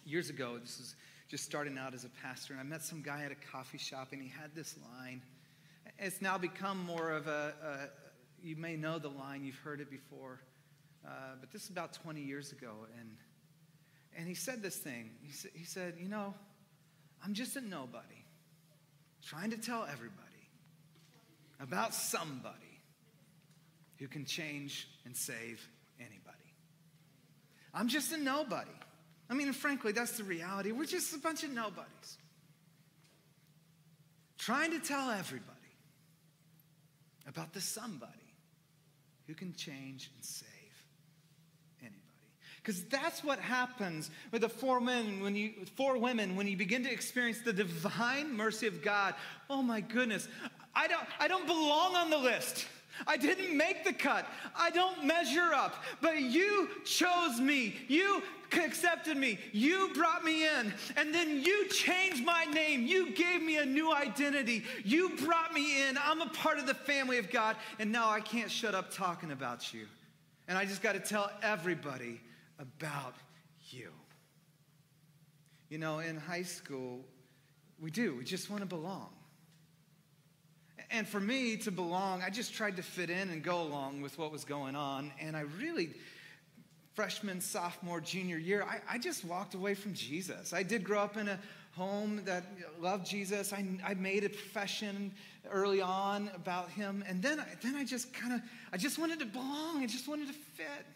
years 0.05 0.31
ago, 0.31 0.59
this 0.59 0.79
was 0.79 0.97
just 1.29 1.45
starting 1.45 1.79
out 1.79 1.95
as 1.95 2.05
a 2.05 2.11
pastor, 2.23 2.53
and 2.53 2.61
I 2.61 2.65
met 2.65 2.83
some 2.83 3.01
guy 3.01 3.23
at 3.25 3.33
a 3.33 3.37
coffee 3.51 3.79
shop, 3.79 4.09
and 4.13 4.21
he 4.21 4.29
had 4.29 4.55
this 4.55 4.77
line. 4.93 5.23
It's 5.99 6.21
now 6.21 6.37
become 6.37 6.79
more 6.85 7.11
of 7.11 7.27
a, 7.27 7.55
a 7.63 8.47
you 8.47 8.57
may 8.57 8.77
know 8.77 8.99
the 8.99 9.09
line, 9.09 9.45
you've 9.45 9.57
heard 9.57 9.81
it 9.81 9.91
before, 9.91 10.41
uh, 11.07 11.11
but 11.41 11.51
this 11.51 11.65
is 11.65 11.71
about 11.71 11.93
20 11.95 12.21
years 12.21 12.53
ago, 12.53 12.87
and 13.01 13.17
and 14.17 14.29
he 14.29 14.35
said 14.35 14.63
this 14.63 14.77
thing. 14.77 15.11
He, 15.23 15.33
sa- 15.33 15.49
he 15.55 15.65
said, 15.65 15.95
You 15.99 16.09
know, 16.09 16.35
I'm 17.25 17.35
just 17.35 17.57
a 17.57 17.61
nobody 17.61 18.25
trying 19.25 19.51
to 19.51 19.57
tell 19.57 19.85
everybody 19.85 20.21
about 21.61 21.95
somebody 21.95 22.81
who 23.99 24.07
can 24.07 24.25
change 24.25 24.89
and 25.05 25.17
save. 25.17 25.67
I'm 27.75 27.89
just 27.89 28.13
a 28.13 28.17
nobody. 28.17 28.71
I 29.29 29.35
mean, 29.35 29.53
frankly, 29.53 29.93
that's 29.93 30.17
the 30.17 30.25
reality. 30.25 30.71
We're 30.71 30.85
just 30.85 31.15
a 31.15 31.19
bunch 31.19 31.43
of 31.43 31.51
nobodies 31.51 32.19
trying 34.39 34.71
to 34.73 34.79
tell 34.79 35.11
everybody 35.11 35.51
about 37.27 37.53
the 37.55 37.61
somebody 37.61 38.13
who 39.27 39.35
can 39.35 39.55
change 39.55 40.11
and 40.15 40.25
save 40.25 40.49
anybody. 41.81 42.01
Because 42.59 42.85
that's 42.85 43.25
what 43.25 43.39
happens 43.39 44.11
with 44.31 44.43
the 44.43 44.49
four 44.49 44.81
men 44.81 45.21
when 45.21 45.35
you 45.35 45.53
four 45.77 45.97
women 45.99 46.37
when 46.37 46.47
you 46.47 46.57
begin 46.57 46.85
to 46.85 46.93
experience 46.93 47.41
the 47.41 47.53
divine 47.53 48.37
mercy 48.37 48.67
of 48.67 48.83
God. 48.83 49.15
Oh 49.49 49.63
my 49.63 49.81
goodness. 49.81 50.29
I 50.75 50.89
don't 50.89 51.07
I 51.19 51.29
don't 51.29 51.47
belong 51.47 51.97
on 51.97 52.11
the 52.11 52.19
list. 52.19 52.67
I 53.07 53.17
didn't 53.17 53.57
make 53.57 53.85
the 53.85 53.93
cut. 53.93 54.27
I 54.55 54.71
don't 54.71 55.05
measure 55.05 55.53
up. 55.55 55.83
But 56.01 56.21
you 56.21 56.69
chose 56.85 57.41
me. 57.41 57.77
You 57.89 58.23
accepted 58.53 59.17
me. 59.17 59.39
You 59.53 59.91
brought 59.95 60.25
me 60.25 60.47
in. 60.47 60.73
And 60.97 61.15
then 61.15 61.43
you 61.43 61.69
changed 61.69 62.25
my 62.25 62.45
name. 62.45 62.87
You 62.87 63.13
gave 63.13 63.43
me 63.43 63.59
a 63.59 63.67
new 63.67 63.93
identity. 63.93 64.65
You 64.85 65.11
brought 65.25 65.53
me 65.53 65.89
in. 65.89 65.99
I'm 65.99 66.21
a 66.21 66.29
part 66.29 66.59
of 66.59 66.67
the 66.67 66.75
family 66.75 67.19
of 67.19 67.31
God. 67.31 67.57
And 67.79 67.91
now 67.91 68.09
I 68.11 68.21
can't 68.21 68.51
shut 68.51 68.75
up 68.75 68.93
talking 68.93 69.33
about 69.33 69.75
you. 69.75 69.87
And 70.49 70.57
I 70.59 70.65
just 70.65 70.83
got 70.83 70.93
to 70.93 71.01
tell 71.01 71.31
everybody 71.43 72.21
about 72.59 73.15
you. 73.71 73.91
You 75.69 75.79
know, 75.79 75.99
in 75.99 76.17
high 76.17 76.43
school, 76.43 77.05
we 77.81 77.91
do. 77.91 78.17
We 78.17 78.25
just 78.25 78.51
want 78.51 78.63
to 78.63 78.67
belong. 78.67 79.11
And 80.95 81.09
for 81.09 81.19
me 81.19 81.57
to 81.57 81.73
belong, 81.73 82.23
I 82.23 82.31
just 82.31 82.55
tried 82.55 82.77
to 82.77 82.83
fit 82.83 83.11
in 83.11 83.29
and 83.31 83.43
go 83.43 83.63
along 83.63 84.01
with 84.01 84.17
what 84.17 84.31
was 84.31 84.45
going 84.45 84.77
on. 84.77 85.11
And 85.21 85.37
I 85.37 85.41
really, 85.41 85.91
freshman, 86.93 87.41
sophomore, 87.41 88.01
junior 88.01 88.39
year, 88.39 88.63
I, 88.63 88.79
I 88.89 88.99
just 88.99 89.25
walked 89.25 89.55
away 89.55 89.75
from 89.75 89.93
Jesus. 89.93 90.53
I 90.53 90.63
did 90.63 90.85
grow 90.85 91.01
up 91.01 91.17
in 91.17 91.27
a 91.27 91.41
home 91.73 92.23
that 92.27 92.45
loved 92.81 93.07
Jesus. 93.07 93.53
I, 93.53 93.67
I 93.85 93.95
made 93.95 94.23
a 94.23 94.29
profession 94.29 95.11
early 95.51 95.81
on 95.81 96.31
about 96.33 96.71
him. 96.71 97.03
And 97.09 97.21
then, 97.21 97.41
I, 97.41 97.47
then 97.61 97.75
I 97.75 97.85
just 97.85 98.15
kind 98.15 98.33
of, 98.33 98.41
I 98.73 98.77
just 98.77 98.97
wanted 98.97 99.19
to 99.19 99.27
belong. 99.27 99.83
I 99.83 99.87
just 99.87 100.07
wanted 100.07 100.29
to 100.29 100.35
fit. 100.55 100.87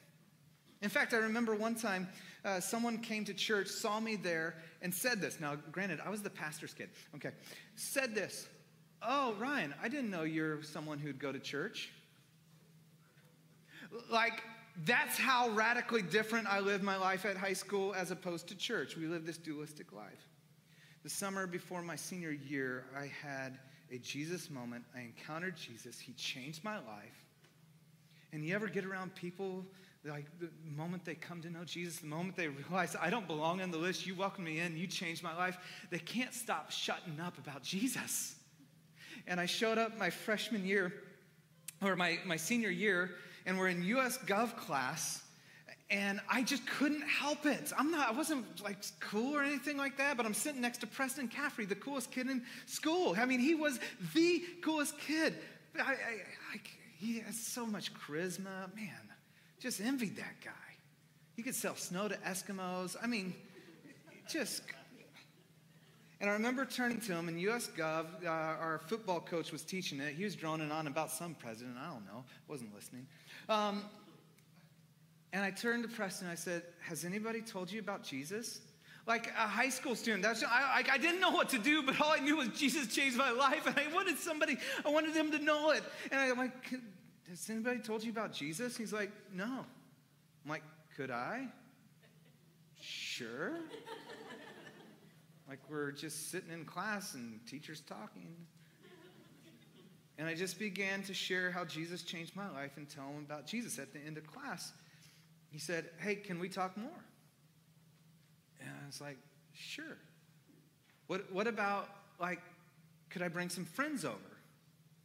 In 0.80 0.90
fact, 0.90 1.12
I 1.12 1.16
remember 1.16 1.56
one 1.56 1.74
time 1.74 2.06
uh, 2.44 2.60
someone 2.60 2.98
came 2.98 3.24
to 3.24 3.34
church, 3.34 3.66
saw 3.66 3.98
me 3.98 4.14
there, 4.14 4.54
and 4.80 4.94
said 4.94 5.20
this. 5.20 5.40
Now, 5.40 5.56
granted, 5.72 5.98
I 6.06 6.08
was 6.08 6.22
the 6.22 6.30
pastor's 6.30 6.72
kid. 6.72 6.88
Okay. 7.16 7.30
Said 7.74 8.14
this 8.14 8.46
Oh, 9.02 9.34
Ryan, 9.38 9.74
I 9.82 9.88
didn't 9.88 10.10
know 10.10 10.22
you're 10.22 10.62
someone 10.62 10.98
who'd 10.98 11.18
go 11.18 11.32
to 11.32 11.38
church. 11.38 11.90
Like, 14.10 14.42
that's 14.84 15.18
how 15.18 15.48
radically 15.50 16.02
different 16.02 16.46
I 16.46 16.60
lived 16.60 16.84
my 16.84 16.96
life 16.96 17.24
at 17.24 17.36
high 17.36 17.52
school 17.52 17.94
as 17.94 18.10
opposed 18.10 18.48
to 18.48 18.54
church. 18.54 18.96
We 18.96 19.06
lived 19.06 19.26
this 19.26 19.38
dualistic 19.38 19.92
life. 19.92 20.28
The 21.02 21.10
summer 21.10 21.46
before 21.46 21.82
my 21.82 21.96
senior 21.96 22.30
year, 22.30 22.84
I 22.96 23.10
had 23.22 23.58
a 23.90 23.98
Jesus 23.98 24.50
moment. 24.50 24.84
I 24.94 25.00
encountered 25.00 25.56
Jesus. 25.56 25.98
He 25.98 26.12
changed 26.12 26.64
my 26.64 26.76
life. 26.76 27.24
And 28.32 28.44
you 28.44 28.54
ever 28.54 28.68
get 28.68 28.84
around 28.84 29.14
people 29.14 29.64
like 30.04 30.26
the 30.38 30.48
moment 30.64 31.04
they 31.04 31.14
come 31.14 31.40
to 31.42 31.50
know 31.50 31.64
Jesus, 31.64 31.98
the 31.98 32.06
moment 32.06 32.36
they 32.36 32.48
realize 32.48 32.94
I 33.00 33.10
don't 33.10 33.26
belong 33.26 33.60
on 33.60 33.70
the 33.70 33.78
list, 33.78 34.06
you 34.06 34.14
welcome 34.14 34.44
me 34.44 34.60
in, 34.60 34.76
you 34.76 34.86
changed 34.86 35.22
my 35.22 35.36
life, 35.36 35.58
they 35.90 35.98
can't 35.98 36.32
stop 36.32 36.70
shutting 36.70 37.20
up 37.20 37.36
about 37.38 37.62
Jesus. 37.62 38.36
And 39.26 39.40
I 39.40 39.46
showed 39.46 39.78
up 39.78 39.98
my 39.98 40.10
freshman 40.10 40.64
year, 40.64 40.92
or 41.82 41.96
my, 41.96 42.18
my 42.24 42.36
senior 42.36 42.70
year, 42.70 43.10
and 43.46 43.58
we're 43.58 43.68
in 43.68 43.82
US 43.82 44.18
Gov 44.18 44.56
class, 44.56 45.22
and 45.90 46.20
I 46.30 46.42
just 46.42 46.66
couldn't 46.66 47.02
help 47.02 47.46
it. 47.46 47.72
I'm 47.76 47.90
not, 47.90 48.10
I 48.10 48.12
wasn't 48.12 48.62
like 48.62 48.76
cool 49.00 49.34
or 49.34 49.42
anything 49.42 49.78
like 49.78 49.96
that, 49.96 50.16
but 50.16 50.26
I'm 50.26 50.34
sitting 50.34 50.60
next 50.60 50.78
to 50.78 50.86
Preston 50.86 51.28
Caffrey, 51.28 51.64
the 51.64 51.74
coolest 51.74 52.10
kid 52.12 52.28
in 52.28 52.42
school. 52.66 53.16
I 53.18 53.24
mean, 53.24 53.40
he 53.40 53.54
was 53.54 53.80
the 54.14 54.42
coolest 54.62 54.98
kid. 54.98 55.34
I, 55.78 55.80
I, 55.80 55.92
I, 56.54 56.60
he 56.98 57.20
has 57.20 57.38
so 57.38 57.64
much 57.64 57.92
charisma. 57.94 58.74
Man, 58.76 58.90
just 59.60 59.80
envied 59.80 60.16
that 60.16 60.34
guy. 60.44 60.50
He 61.36 61.42
could 61.42 61.54
sell 61.54 61.76
snow 61.76 62.08
to 62.08 62.16
Eskimos. 62.16 62.96
I 63.02 63.06
mean, 63.06 63.34
just. 64.28 64.62
And 66.20 66.28
I 66.28 66.32
remember 66.32 66.64
turning 66.64 67.00
to 67.02 67.12
him 67.12 67.28
in 67.28 67.38
US 67.38 67.70
Gov, 67.76 68.06
uh, 68.24 68.28
our 68.28 68.80
football 68.86 69.20
coach 69.20 69.52
was 69.52 69.62
teaching 69.62 70.00
it. 70.00 70.14
He 70.14 70.24
was 70.24 70.34
droning 70.34 70.72
on 70.72 70.88
about 70.88 71.10
some 71.10 71.34
president. 71.34 71.76
I 71.80 71.90
don't 71.90 72.04
know, 72.06 72.24
wasn't 72.48 72.74
listening. 72.74 73.06
Um, 73.48 73.84
and 75.32 75.44
I 75.44 75.50
turned 75.50 75.82
to 75.84 75.88
Preston 75.88 76.26
and 76.26 76.32
I 76.32 76.36
said, 76.36 76.62
Has 76.80 77.04
anybody 77.04 77.40
told 77.40 77.70
you 77.70 77.80
about 77.80 78.02
Jesus? 78.02 78.60
Like 79.06 79.28
a 79.28 79.46
high 79.46 79.68
school 79.68 79.94
student, 79.94 80.22
that's, 80.22 80.42
I, 80.42 80.82
I, 80.86 80.92
I 80.92 80.98
didn't 80.98 81.20
know 81.20 81.30
what 81.30 81.48
to 81.50 81.58
do, 81.58 81.82
but 81.82 81.98
all 82.00 82.12
I 82.12 82.18
knew 82.18 82.36
was 82.36 82.48
Jesus 82.48 82.94
changed 82.94 83.16
my 83.16 83.30
life, 83.30 83.66
and 83.66 83.74
I 83.78 83.90
wanted 83.94 84.18
somebody, 84.18 84.58
I 84.84 84.90
wanted 84.90 85.14
them 85.14 85.30
to 85.32 85.38
know 85.38 85.70
it. 85.70 85.82
And 86.10 86.20
I'm 86.20 86.36
like, 86.36 86.52
Has 87.28 87.48
anybody 87.48 87.78
told 87.78 88.02
you 88.02 88.10
about 88.10 88.32
Jesus? 88.32 88.76
He's 88.76 88.92
like, 88.92 89.10
No. 89.32 89.64
I'm 90.44 90.50
like, 90.50 90.64
Could 90.96 91.10
I? 91.10 91.46
Sure. 92.80 93.54
Like 95.48 95.60
we're 95.68 95.92
just 95.92 96.30
sitting 96.30 96.50
in 96.50 96.64
class 96.64 97.14
and 97.14 97.40
teachers 97.46 97.80
talking. 97.80 98.36
And 100.18 100.26
I 100.26 100.34
just 100.34 100.58
began 100.58 101.02
to 101.04 101.14
share 101.14 101.50
how 101.50 101.64
Jesus 101.64 102.02
changed 102.02 102.34
my 102.34 102.50
life 102.50 102.72
and 102.76 102.88
tell 102.88 103.04
him 103.04 103.24
about 103.24 103.46
Jesus 103.46 103.78
at 103.78 103.92
the 103.92 104.00
end 104.00 104.18
of 104.18 104.26
class. 104.26 104.72
He 105.50 105.58
said, 105.58 105.86
Hey, 105.98 106.16
can 106.16 106.38
we 106.38 106.48
talk 106.48 106.76
more? 106.76 107.04
And 108.60 108.68
I 108.68 108.86
was 108.86 109.00
like, 109.00 109.16
Sure. 109.54 109.96
What, 111.06 111.32
what 111.32 111.46
about, 111.46 111.88
like, 112.20 112.40
could 113.08 113.22
I 113.22 113.28
bring 113.28 113.48
some 113.48 113.64
friends 113.64 114.04
over? 114.04 114.18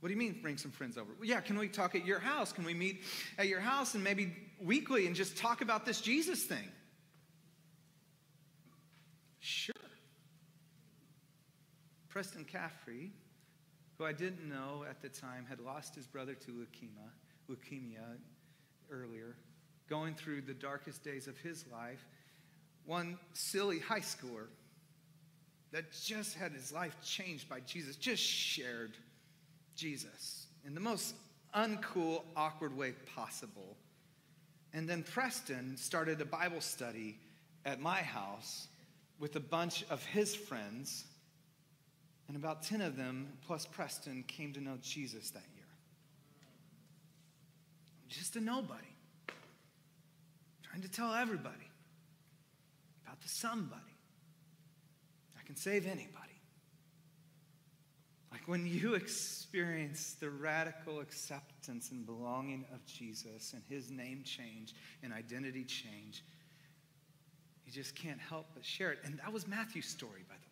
What 0.01 0.09
do 0.09 0.13
you 0.13 0.19
mean, 0.19 0.39
bring 0.41 0.57
some 0.57 0.71
friends 0.71 0.97
over? 0.97 1.09
Well, 1.17 1.29
yeah, 1.29 1.39
can 1.39 1.57
we 1.57 1.69
talk 1.69 1.95
at 1.95 2.05
your 2.05 2.19
house? 2.19 2.51
Can 2.51 2.65
we 2.65 2.73
meet 2.73 3.03
at 3.37 3.47
your 3.47 3.61
house 3.61 3.93
and 3.93 4.03
maybe 4.03 4.35
weekly 4.61 5.07
and 5.07 5.15
just 5.15 5.37
talk 5.37 5.61
about 5.61 5.85
this 5.85 6.01
Jesus 6.01 6.43
thing? 6.43 6.67
Sure. 9.39 9.73
Preston 12.13 12.45
Caffrey, 12.45 13.09
who 13.97 14.05
I 14.05 14.13
didn't 14.13 14.47
know 14.47 14.85
at 14.87 15.01
the 15.01 15.09
time, 15.09 15.47
had 15.49 15.59
lost 15.59 15.95
his 15.95 16.05
brother 16.05 16.35
to 16.35 16.51
leukemia, 16.51 17.09
leukemia 17.49 18.19
earlier, 18.91 19.35
going 19.89 20.13
through 20.13 20.41
the 20.41 20.53
darkest 20.53 21.03
days 21.03 21.27
of 21.27 21.39
his 21.39 21.65
life. 21.71 22.05
One 22.85 23.17
silly 23.33 23.79
high 23.79 24.01
schooler 24.01 24.45
that 25.71 25.91
just 25.91 26.35
had 26.35 26.51
his 26.51 26.71
life 26.71 26.95
changed 27.03 27.49
by 27.49 27.61
Jesus, 27.61 27.95
just 27.95 28.21
shared 28.21 28.95
Jesus 29.75 30.45
in 30.67 30.75
the 30.75 30.81
most 30.81 31.15
uncool, 31.55 32.25
awkward 32.35 32.77
way 32.77 32.93
possible. 33.15 33.75
And 34.71 34.87
then 34.87 35.01
Preston 35.01 35.77
started 35.77 36.21
a 36.21 36.25
Bible 36.25 36.61
study 36.61 37.17
at 37.65 37.81
my 37.81 38.03
house 38.03 38.67
with 39.17 39.35
a 39.35 39.39
bunch 39.39 39.83
of 39.89 40.05
his 40.05 40.35
friends, 40.35 41.05
and 42.27 42.37
about 42.37 42.63
10 42.63 42.81
of 42.81 42.95
them, 42.95 43.27
plus 43.45 43.65
Preston, 43.65 44.23
came 44.27 44.53
to 44.53 44.61
know 44.61 44.77
Jesus 44.81 45.29
that 45.31 45.43
year. 45.55 45.63
Just 48.07 48.35
a 48.35 48.41
nobody, 48.41 48.95
trying 50.63 50.81
to 50.81 50.89
tell 50.89 51.13
everybody 51.13 51.69
about 53.05 53.21
the 53.21 53.27
somebody 53.27 53.81
that 55.35 55.45
can 55.45 55.55
save 55.55 55.85
anybody. 55.85 56.33
Like 58.31 58.47
when 58.47 58.65
you 58.65 58.93
experience 58.95 60.15
the 60.19 60.29
radical 60.29 60.99
acceptance 60.99 61.91
and 61.91 62.05
belonging 62.05 62.65
of 62.73 62.85
Jesus 62.85 63.53
and 63.53 63.61
his 63.69 63.91
name 63.91 64.23
change 64.23 64.73
and 65.01 65.13
identity 65.13 65.63
change, 65.63 66.23
you 67.65 67.71
just 67.71 67.95
can't 67.95 68.19
help 68.19 68.47
but 68.53 68.65
share 68.65 68.91
it. 68.91 68.99
And 69.03 69.19
that 69.19 69.31
was 69.31 69.47
Matthew's 69.47 69.85
story, 69.85 70.23
by 70.27 70.35
the 70.35 70.41
way. 70.41 70.42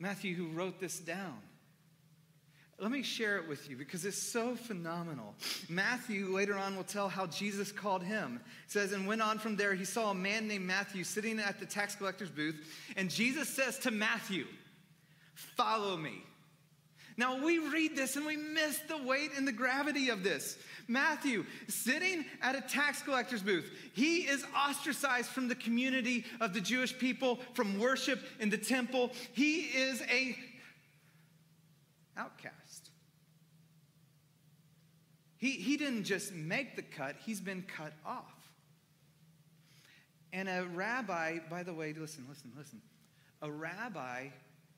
Matthew, 0.00 0.34
who 0.34 0.48
wrote 0.48 0.80
this 0.80 0.98
down. 0.98 1.38
Let 2.80 2.90
me 2.90 3.02
share 3.02 3.36
it 3.36 3.46
with 3.46 3.68
you 3.68 3.76
because 3.76 4.06
it's 4.06 4.16
so 4.16 4.56
phenomenal. 4.56 5.34
Matthew 5.68 6.34
later 6.34 6.56
on 6.56 6.74
will 6.74 6.84
tell 6.84 7.10
how 7.10 7.26
Jesus 7.26 7.70
called 7.70 8.02
him. 8.02 8.40
Says, 8.68 8.92
and 8.92 9.06
went 9.06 9.20
on 9.20 9.38
from 9.38 9.54
there, 9.54 9.74
he 9.74 9.84
saw 9.84 10.12
a 10.12 10.14
man 10.14 10.48
named 10.48 10.66
Matthew 10.66 11.04
sitting 11.04 11.38
at 11.38 11.60
the 11.60 11.66
tax 11.66 11.94
collector's 11.94 12.30
booth, 12.30 12.56
and 12.96 13.10
Jesus 13.10 13.50
says 13.50 13.78
to 13.80 13.90
Matthew, 13.90 14.46
Follow 15.34 15.96
me. 15.96 16.22
Now 17.20 17.36
we 17.36 17.58
read 17.58 17.94
this 17.94 18.16
and 18.16 18.24
we 18.24 18.38
miss 18.38 18.78
the 18.88 18.96
weight 18.96 19.32
and 19.36 19.46
the 19.46 19.52
gravity 19.52 20.08
of 20.08 20.24
this. 20.24 20.56
Matthew, 20.88 21.44
sitting 21.68 22.24
at 22.40 22.56
a 22.56 22.62
tax 22.62 23.02
collector's 23.02 23.42
booth, 23.42 23.70
he 23.92 24.20
is 24.20 24.42
ostracized 24.56 25.28
from 25.28 25.46
the 25.46 25.54
community 25.54 26.24
of 26.40 26.54
the 26.54 26.62
Jewish 26.62 26.96
people, 26.98 27.38
from 27.52 27.78
worship 27.78 28.20
in 28.38 28.48
the 28.48 28.56
temple. 28.56 29.10
He 29.34 29.64
is 29.64 30.00
a 30.10 30.34
outcast. 32.16 32.88
He, 35.36 35.50
he 35.50 35.76
didn't 35.76 36.04
just 36.04 36.32
make 36.32 36.74
the 36.74 36.82
cut, 36.82 37.16
he's 37.26 37.42
been 37.42 37.66
cut 37.76 37.92
off. 38.06 38.24
And 40.32 40.48
a 40.48 40.64
rabbi, 40.72 41.40
by 41.50 41.64
the 41.64 41.74
way, 41.74 41.92
listen, 41.92 42.24
listen, 42.30 42.50
listen. 42.56 42.80
A 43.42 43.52
rabbi 43.52 44.28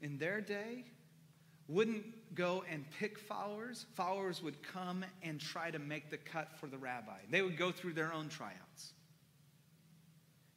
in 0.00 0.18
their 0.18 0.40
day 0.40 0.86
wouldn't 1.72 2.04
go 2.34 2.64
and 2.70 2.84
pick 2.98 3.18
followers. 3.18 3.86
Followers 3.94 4.42
would 4.42 4.62
come 4.62 5.04
and 5.22 5.40
try 5.40 5.70
to 5.70 5.78
make 5.78 6.10
the 6.10 6.18
cut 6.18 6.48
for 6.58 6.66
the 6.66 6.78
rabbi. 6.78 7.18
They 7.30 7.42
would 7.42 7.56
go 7.56 7.72
through 7.72 7.94
their 7.94 8.12
own 8.12 8.28
tryouts. 8.28 8.92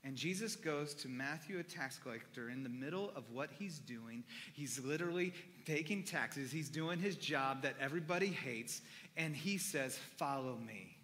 And 0.04 0.16
Jesus 0.16 0.56
goes 0.56 0.94
to 0.96 1.08
Matthew, 1.08 1.58
a 1.58 1.64
tax 1.64 1.98
collector, 1.98 2.50
in 2.52 2.62
the 2.62 2.70
middle 2.70 3.12
of 3.16 3.24
what 3.32 3.50
he's 3.58 3.80
doing. 3.80 4.24
He's 4.54 4.80
literally 4.86 5.34
taking 5.66 6.04
taxes. 6.04 6.52
He's 6.52 6.70
doing 6.70 7.00
his 7.00 7.16
job 7.16 7.64
that 7.64 7.74
everybody 7.82 8.28
hates. 8.28 8.82
And 9.18 9.36
he 9.36 9.58
says, 9.58 9.98
Follow 10.18 10.58
me. 10.58 10.96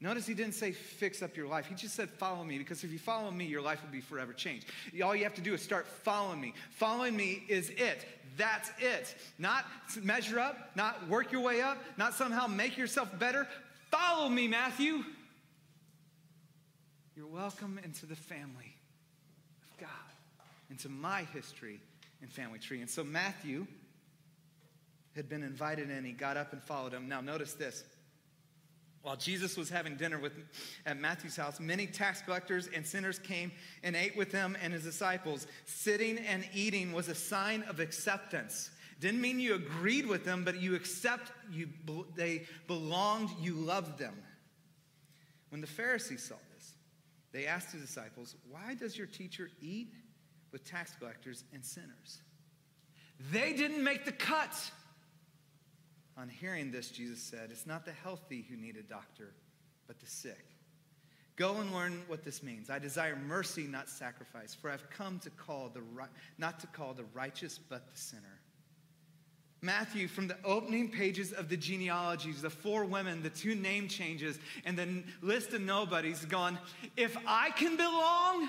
Notice 0.00 0.26
he 0.26 0.34
didn't 0.34 0.54
say 0.54 0.72
fix 0.72 1.22
up 1.22 1.36
your 1.36 1.46
life. 1.46 1.66
He 1.66 1.74
just 1.74 1.94
said 1.94 2.10
follow 2.10 2.44
me 2.44 2.58
because 2.58 2.84
if 2.84 2.92
you 2.92 2.98
follow 2.98 3.30
me, 3.30 3.46
your 3.46 3.62
life 3.62 3.82
will 3.82 3.90
be 3.90 4.02
forever 4.02 4.34
changed. 4.34 4.66
All 5.02 5.16
you 5.16 5.24
have 5.24 5.34
to 5.34 5.40
do 5.40 5.54
is 5.54 5.62
start 5.62 5.86
following 5.86 6.38
me. 6.38 6.52
Following 6.72 7.16
me 7.16 7.44
is 7.48 7.70
it. 7.70 8.04
That's 8.36 8.70
it. 8.78 9.14
Not 9.38 9.64
measure 10.02 10.38
up, 10.38 10.76
not 10.76 11.08
work 11.08 11.32
your 11.32 11.40
way 11.40 11.60
up, 11.60 11.78
not 11.96 12.14
somehow 12.14 12.46
make 12.46 12.76
yourself 12.76 13.16
better. 13.18 13.46
Follow 13.90 14.28
me, 14.28 14.48
Matthew. 14.48 15.04
You're 17.16 17.26
welcome 17.26 17.80
into 17.82 18.04
the 18.04 18.16
family 18.16 18.74
of 19.62 19.78
God, 19.80 19.88
into 20.70 20.88
my 20.88 21.22
history 21.32 21.80
and 22.20 22.30
family 22.30 22.58
tree. 22.58 22.80
And 22.80 22.90
so 22.90 23.02
Matthew 23.02 23.66
had 25.14 25.28
been 25.28 25.42
invited 25.42 25.88
in. 25.90 26.04
He 26.04 26.12
got 26.12 26.36
up 26.36 26.52
and 26.52 26.62
followed 26.62 26.92
him. 26.92 27.08
Now, 27.08 27.22
notice 27.22 27.54
this. 27.54 27.84
While 29.06 29.14
Jesus 29.14 29.56
was 29.56 29.70
having 29.70 29.94
dinner 29.94 30.18
with, 30.18 30.32
at 30.84 30.98
Matthew's 30.98 31.36
house, 31.36 31.60
many 31.60 31.86
tax 31.86 32.22
collectors 32.22 32.68
and 32.74 32.84
sinners 32.84 33.20
came 33.20 33.52
and 33.84 33.94
ate 33.94 34.16
with 34.16 34.32
him 34.32 34.56
and 34.60 34.72
his 34.72 34.82
disciples. 34.82 35.46
Sitting 35.64 36.18
and 36.18 36.44
eating 36.52 36.92
was 36.92 37.06
a 37.06 37.14
sign 37.14 37.62
of 37.68 37.78
acceptance. 37.78 38.72
Didn't 38.98 39.20
mean 39.20 39.38
you 39.38 39.54
agreed 39.54 40.06
with 40.06 40.24
them, 40.24 40.42
but 40.42 40.60
you 40.60 40.74
accept 40.74 41.30
you, 41.52 41.68
they 42.16 42.46
belonged, 42.66 43.30
you 43.40 43.54
loved 43.54 43.96
them. 43.96 44.14
When 45.50 45.60
the 45.60 45.68
Pharisees 45.68 46.24
saw 46.24 46.34
this, 46.56 46.72
they 47.30 47.46
asked 47.46 47.70
his 47.70 47.82
disciples, 47.82 48.34
Why 48.50 48.74
does 48.74 48.98
your 48.98 49.06
teacher 49.06 49.50
eat 49.60 49.94
with 50.50 50.68
tax 50.68 50.96
collectors 50.98 51.44
and 51.52 51.64
sinners? 51.64 52.22
They 53.30 53.52
didn't 53.52 53.84
make 53.84 54.04
the 54.04 54.10
cut. 54.10 54.52
On 56.18 56.28
hearing 56.28 56.70
this, 56.70 56.90
Jesus 56.90 57.20
said, 57.20 57.50
It's 57.50 57.66
not 57.66 57.84
the 57.84 57.92
healthy 57.92 58.46
who 58.48 58.56
need 58.56 58.76
a 58.76 58.82
doctor, 58.82 59.32
but 59.86 60.00
the 60.00 60.06
sick. 60.06 60.46
Go 61.36 61.56
and 61.56 61.70
learn 61.72 62.02
what 62.06 62.24
this 62.24 62.42
means. 62.42 62.70
I 62.70 62.78
desire 62.78 63.14
mercy, 63.14 63.64
not 63.64 63.90
sacrifice, 63.90 64.54
for 64.54 64.70
I've 64.70 64.88
come 64.88 65.18
to 65.20 65.30
call 65.30 65.68
the 65.68 65.82
not 66.38 66.60
to 66.60 66.66
call 66.68 66.94
the 66.94 67.04
righteous, 67.12 67.58
but 67.58 67.90
the 67.92 67.98
sinner. 67.98 68.40
Matthew, 69.60 70.08
from 70.08 70.28
the 70.28 70.36
opening 70.44 70.90
pages 70.90 71.32
of 71.32 71.48
the 71.48 71.56
genealogies, 71.56 72.40
the 72.40 72.50
four 72.50 72.84
women, 72.84 73.22
the 73.22 73.30
two 73.30 73.54
name 73.54 73.88
changes, 73.88 74.38
and 74.64 74.78
the 74.78 75.02
list 75.22 75.52
of 75.52 75.60
nobodies, 75.60 76.24
gone, 76.24 76.58
if 76.96 77.16
I 77.26 77.50
can 77.50 77.76
belong, 77.76 78.48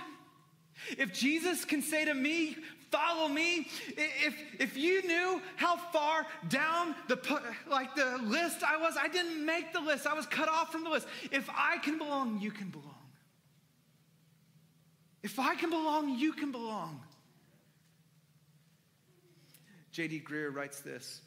if 0.97 1.13
Jesus 1.13 1.65
can 1.65 1.81
say 1.81 2.05
to 2.05 2.13
me, 2.13 2.55
follow 2.91 3.27
me, 3.27 3.67
if, 3.97 4.35
if 4.59 4.77
you 4.77 5.05
knew 5.07 5.41
how 5.55 5.77
far 5.77 6.25
down 6.49 6.95
the, 7.07 7.41
like 7.69 7.95
the 7.95 8.19
list 8.23 8.63
I 8.63 8.77
was, 8.77 8.95
I 8.99 9.07
didn't 9.07 9.45
make 9.45 9.73
the 9.73 9.81
list, 9.81 10.07
I 10.07 10.13
was 10.13 10.25
cut 10.25 10.49
off 10.49 10.71
from 10.71 10.83
the 10.83 10.89
list. 10.89 11.07
If 11.31 11.49
I 11.49 11.77
can 11.77 11.97
belong, 11.97 12.39
you 12.39 12.51
can 12.51 12.69
belong. 12.69 12.93
If 15.23 15.39
I 15.39 15.55
can 15.55 15.69
belong, 15.69 16.17
you 16.17 16.33
can 16.33 16.51
belong. 16.51 17.01
J.D. 19.91 20.23
Greear 20.27 20.53
writes 20.53 20.81
this. 20.81 21.21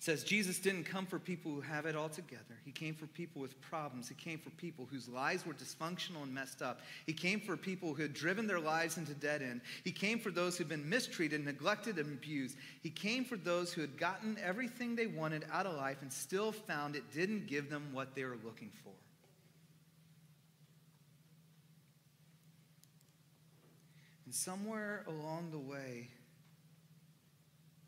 Says, 0.00 0.24
Jesus 0.24 0.58
didn't 0.58 0.84
come 0.84 1.04
for 1.04 1.18
people 1.18 1.52
who 1.52 1.60
have 1.60 1.84
it 1.84 1.94
all 1.94 2.08
together. 2.08 2.58
He 2.64 2.72
came 2.72 2.94
for 2.94 3.06
people 3.06 3.42
with 3.42 3.60
problems. 3.60 4.08
He 4.08 4.14
came 4.14 4.38
for 4.38 4.48
people 4.48 4.88
whose 4.90 5.06
lives 5.10 5.44
were 5.44 5.52
dysfunctional 5.52 6.22
and 6.22 6.32
messed 6.32 6.62
up. 6.62 6.80
He 7.04 7.12
came 7.12 7.38
for 7.38 7.54
people 7.54 7.92
who 7.92 8.00
had 8.00 8.14
driven 8.14 8.46
their 8.46 8.60
lives 8.60 8.96
into 8.96 9.12
dead 9.12 9.42
end. 9.42 9.60
He 9.84 9.92
came 9.92 10.18
for 10.18 10.30
those 10.30 10.56
who'd 10.56 10.70
been 10.70 10.88
mistreated, 10.88 11.44
neglected, 11.44 11.98
and 11.98 12.14
abused. 12.14 12.56
He 12.82 12.88
came 12.88 13.26
for 13.26 13.36
those 13.36 13.74
who 13.74 13.82
had 13.82 13.98
gotten 13.98 14.38
everything 14.42 14.96
they 14.96 15.06
wanted 15.06 15.44
out 15.52 15.66
of 15.66 15.76
life 15.76 15.98
and 16.00 16.10
still 16.10 16.50
found 16.50 16.96
it 16.96 17.12
didn't 17.12 17.46
give 17.46 17.68
them 17.68 17.90
what 17.92 18.14
they 18.14 18.24
were 18.24 18.38
looking 18.42 18.70
for. 18.82 18.94
And 24.24 24.34
somewhere 24.34 25.04
along 25.06 25.50
the 25.50 25.58
way, 25.58 26.08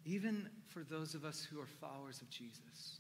even 0.04 0.48
for 0.68 0.82
those 0.82 1.14
of 1.14 1.24
us 1.24 1.46
who 1.50 1.60
are 1.60 1.66
followers 1.66 2.20
of 2.20 2.30
Jesus. 2.30 2.98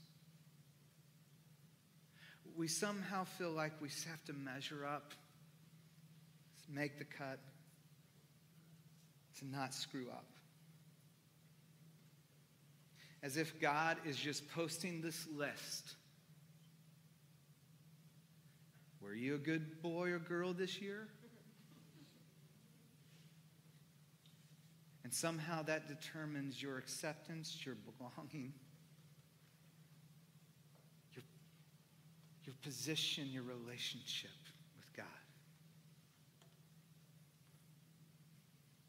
We 2.56 2.68
somehow 2.68 3.24
feel 3.24 3.50
like 3.50 3.72
we 3.80 3.88
have 4.08 4.22
to 4.26 4.32
measure 4.32 4.86
up, 4.86 5.12
make 6.68 6.98
the 6.98 7.04
cut, 7.04 7.38
to 9.38 9.46
not 9.46 9.74
screw 9.74 10.08
up. 10.10 10.26
As 13.22 13.36
if 13.36 13.60
God 13.60 13.96
is 14.04 14.16
just 14.16 14.48
posting 14.50 15.00
this 15.00 15.26
list. 15.34 15.94
Were 19.00 19.14
you 19.14 19.34
a 19.34 19.38
good 19.38 19.82
boy 19.82 20.10
or 20.10 20.18
girl 20.18 20.52
this 20.52 20.80
year? 20.80 21.08
And 25.12 25.16
somehow 25.18 25.62
that 25.64 25.88
determines 25.88 26.62
your 26.62 26.78
acceptance, 26.78 27.66
your 27.66 27.74
belonging, 27.74 28.54
your, 31.12 31.22
your 32.46 32.54
position, 32.62 33.28
your 33.30 33.42
relationship 33.42 34.30
with 34.74 34.90
God. 34.96 35.04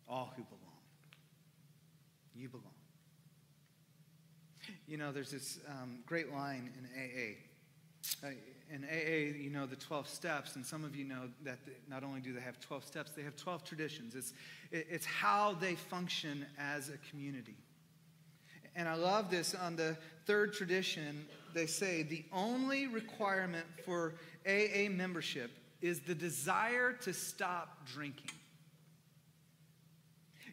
All 0.08 0.32
who 0.38 0.44
belong. 0.44 0.62
You 2.34 2.48
belong. 2.48 2.64
You 4.88 4.96
know, 4.96 5.12
there's 5.12 5.32
this 5.32 5.60
um, 5.68 6.04
great 6.06 6.32
line 6.32 6.72
in 6.78 6.86
AA. 7.04 8.26
Uh, 8.26 8.32
in 8.72 8.84
AA, 8.84 9.38
you 9.38 9.50
know 9.50 9.66
the 9.66 9.76
12 9.76 10.08
steps, 10.08 10.56
and 10.56 10.66
some 10.66 10.84
of 10.84 10.96
you 10.96 11.06
know 11.06 11.30
that 11.44 11.60
not 11.90 12.04
only 12.04 12.22
do 12.22 12.34
they 12.34 12.42
have 12.42 12.60
12 12.60 12.86
steps, 12.86 13.12
they 13.12 13.24
have 13.24 13.36
12 13.36 13.64
traditions. 13.64 14.16
It's, 14.16 14.34
it's 14.72 15.06
how 15.06 15.54
they 15.60 15.76
function 15.76 16.46
as 16.58 16.90
a 16.90 16.98
community. 17.10 17.56
And 18.76 18.88
I 18.88 18.96
love 18.96 19.30
this 19.30 19.54
on 19.54 19.76
the 19.76 19.98
third 20.26 20.54
tradition, 20.54 21.26
they 21.54 21.68
say 21.68 22.04
the 22.04 22.24
only 22.34 22.88
requirement 22.88 23.66
for 23.86 24.16
AA 24.48 24.90
membership 24.90 25.52
is 25.82 26.00
the 26.00 26.16
desire 26.16 26.94
to 26.94 27.14
stop 27.14 27.86
drinking. 27.86 28.32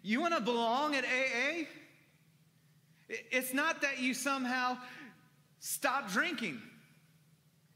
You 0.03 0.21
want 0.21 0.35
to 0.35 0.41
belong 0.41 0.95
at 0.95 1.05
AA? 1.05 1.65
It's 3.09 3.55
not 3.55 3.83
that 3.83 4.01
you 4.01 4.15
somehow 4.15 4.79
stop 5.61 6.11
drinking. 6.11 6.61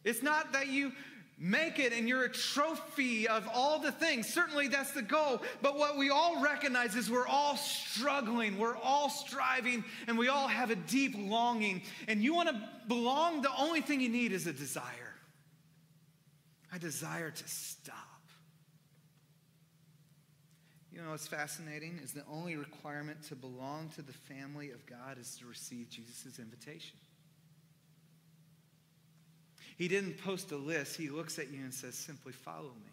It's 0.04 0.22
not 0.22 0.52
that 0.52 0.68
you 0.68 0.92
make 1.38 1.78
it 1.78 1.92
and 1.92 2.08
you're 2.08 2.24
a 2.24 2.32
trophy 2.32 3.26
of 3.26 3.48
all 3.52 3.78
the 3.78 3.90
things. 3.90 4.32
Certainly 4.32 4.68
that's 4.68 4.92
the 4.92 5.02
goal. 5.02 5.42
But 5.62 5.76
what 5.76 5.96
we 5.96 6.10
all 6.10 6.42
recognize 6.42 6.94
is 6.94 7.10
we're 7.10 7.26
all 7.26 7.56
struggling, 7.56 8.58
we're 8.58 8.76
all 8.76 9.10
striving, 9.10 9.84
and 10.06 10.16
we 10.16 10.28
all 10.28 10.48
have 10.48 10.70
a 10.70 10.76
deep 10.76 11.14
longing. 11.18 11.82
And 12.06 12.22
you 12.22 12.34
want 12.34 12.50
to 12.50 12.68
belong, 12.88 13.42
the 13.42 13.54
only 13.58 13.80
thing 13.80 14.00
you 14.00 14.08
need 14.08 14.32
is 14.32 14.46
a 14.46 14.52
desire. 14.52 15.14
I 16.72 16.78
desire 16.78 17.30
to 17.30 17.48
stop. 17.48 17.96
You 20.92 21.02
know 21.02 21.10
what's 21.10 21.26
fascinating 21.26 21.98
is 22.02 22.12
the 22.12 22.22
only 22.30 22.54
requirement 22.56 23.20
to 23.24 23.34
belong 23.34 23.90
to 23.96 24.02
the 24.02 24.12
family 24.12 24.70
of 24.70 24.86
God 24.86 25.18
is 25.18 25.36
to 25.38 25.46
receive 25.46 25.88
Jesus' 25.88 26.38
invitation. 26.38 26.96
He 29.76 29.88
didn't 29.88 30.18
post 30.18 30.52
a 30.52 30.56
list. 30.56 30.96
He 30.96 31.08
looks 31.08 31.38
at 31.38 31.50
you 31.50 31.60
and 31.60 31.74
says, 31.74 31.94
simply 31.94 32.32
follow 32.32 32.72
me. 32.84 32.92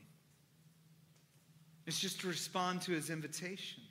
It's 1.85 1.99
just 1.99 2.21
to 2.21 2.27
respond 2.27 2.81
to 2.83 2.91
his 2.91 3.09
invitation. 3.09 3.83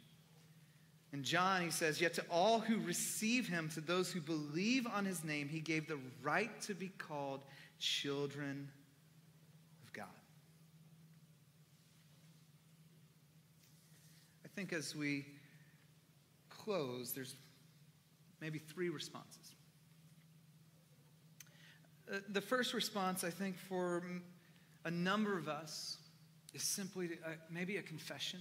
In 1.12 1.24
John, 1.24 1.62
he 1.62 1.70
says, 1.70 2.01
Yet 2.01 2.14
to 2.14 2.24
all 2.30 2.61
who 2.61 2.78
receive 2.80 3.49
him, 3.49 3.68
to 3.74 3.80
those 3.80 4.12
who 4.12 4.20
believe 4.20 4.86
on 4.86 5.05
his 5.05 5.24
name, 5.24 5.49
he 5.49 5.61
gave 5.61 5.88
the 5.88 5.99
right 6.22 6.61
to 6.62 6.74
be 6.74 6.88
called 6.88 7.41
children 7.80 8.68
of 9.84 9.93
God. 9.93 10.07
I 14.45 14.49
think 14.55 14.72
as 14.72 14.95
we 14.95 15.26
close, 16.49 17.12
there's 17.12 17.34
maybe 18.41 18.59
three 18.59 18.88
responses. 18.88 19.39
Uh, 22.11 22.17
the 22.31 22.41
first 22.41 22.75
response, 22.75 23.23
I 23.23 23.31
think, 23.31 23.57
for 23.57 24.03
a 24.85 24.91
number 24.91 25.39
of 25.39 25.49
us 25.49 25.99
is 26.55 26.63
simply 26.63 27.09
to, 27.09 27.15
uh, 27.15 27.31
maybe 27.51 27.77
a 27.77 27.83
confession. 27.83 28.41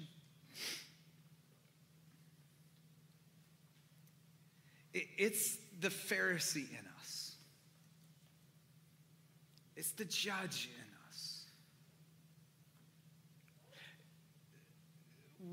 It, 4.94 5.06
it's 5.18 5.58
the 5.80 5.90
Pharisee 5.90 6.70
in 6.72 6.86
us, 7.00 7.36
it's 9.76 9.92
the 9.92 10.06
judge 10.06 10.70
in 10.76 11.08
us. 11.10 11.44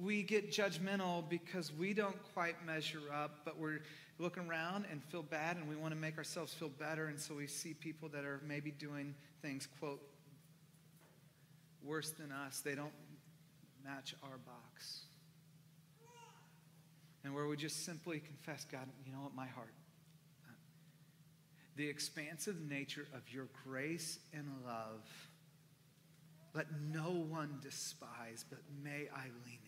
We 0.03 0.23
get 0.23 0.51
judgmental 0.51 1.29
because 1.29 1.73
we 1.73 1.95
don't 1.95 2.17
quite 2.35 2.65
measure 2.67 3.03
up, 3.13 3.41
but 3.45 3.59
we're 3.59 3.81
looking 4.19 4.49
around 4.49 4.87
and 4.91 5.03
feel 5.05 5.23
bad 5.23 5.57
and 5.57 5.69
we 5.69 5.77
want 5.77 5.93
to 5.93 6.01
make 6.01 6.19
ourselves 6.19 6.53
feel 6.53 6.71
better. 6.71 7.07
And 7.07 7.21
so 7.21 7.35
we 7.35 7.47
see 7.47 7.75
people 7.75 8.09
that 8.11 8.25
are 8.25 8.41
maybe 8.47 8.73
doing 8.73 9.15
things, 9.43 9.69
quote, 9.79 10.03
worse 11.83 12.11
than 12.11 12.33
us. 12.33 12.61
They 12.61 12.75
don't 12.75 12.93
match 13.85 14.15
our 14.23 14.39
box. 14.39 15.03
And 17.25 17.35
where 17.35 17.47
we 17.47 17.57
just 17.57 17.85
simply 17.85 18.21
confess, 18.21 18.65
God, 18.71 18.87
you 19.05 19.13
know 19.13 19.19
what, 19.19 19.35
my 19.35 19.47
heart. 19.47 19.73
The 21.77 21.89
expansive 21.89 22.57
nature 22.71 23.07
of 23.15 23.33
your 23.33 23.49
grace 23.65 24.19
and 24.33 24.47
love, 24.65 25.03
let 26.55 26.67
no 26.93 27.11
one 27.11 27.59
despise, 27.61 28.45
but 28.49 28.61
may 28.83 29.09
I 29.15 29.25
lean 29.45 29.59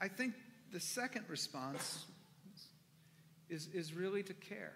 I 0.00 0.08
think 0.08 0.34
the 0.72 0.80
second 0.80 1.24
response 1.28 2.04
is, 3.48 3.68
is 3.74 3.92
really 3.92 4.22
to 4.22 4.34
care. 4.34 4.72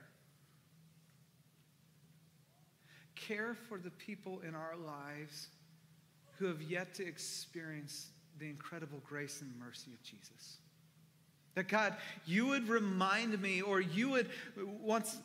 Care 3.14 3.56
for 3.68 3.78
the 3.78 3.90
people 3.90 4.40
in 4.46 4.54
our 4.54 4.76
lives 4.76 5.48
who 6.38 6.46
have 6.46 6.60
yet 6.62 6.94
to 6.94 7.06
experience 7.06 8.10
the 8.38 8.46
incredible 8.46 9.00
grace 9.06 9.40
and 9.40 9.50
mercy 9.58 9.92
of 9.92 10.02
Jesus. 10.02 10.58
That 11.54 11.68
God, 11.68 11.94
you 12.26 12.46
would 12.48 12.68
remind 12.68 13.40
me, 13.40 13.62
or 13.62 13.80
you 13.80 14.10
would 14.10 14.28
once 14.56 15.16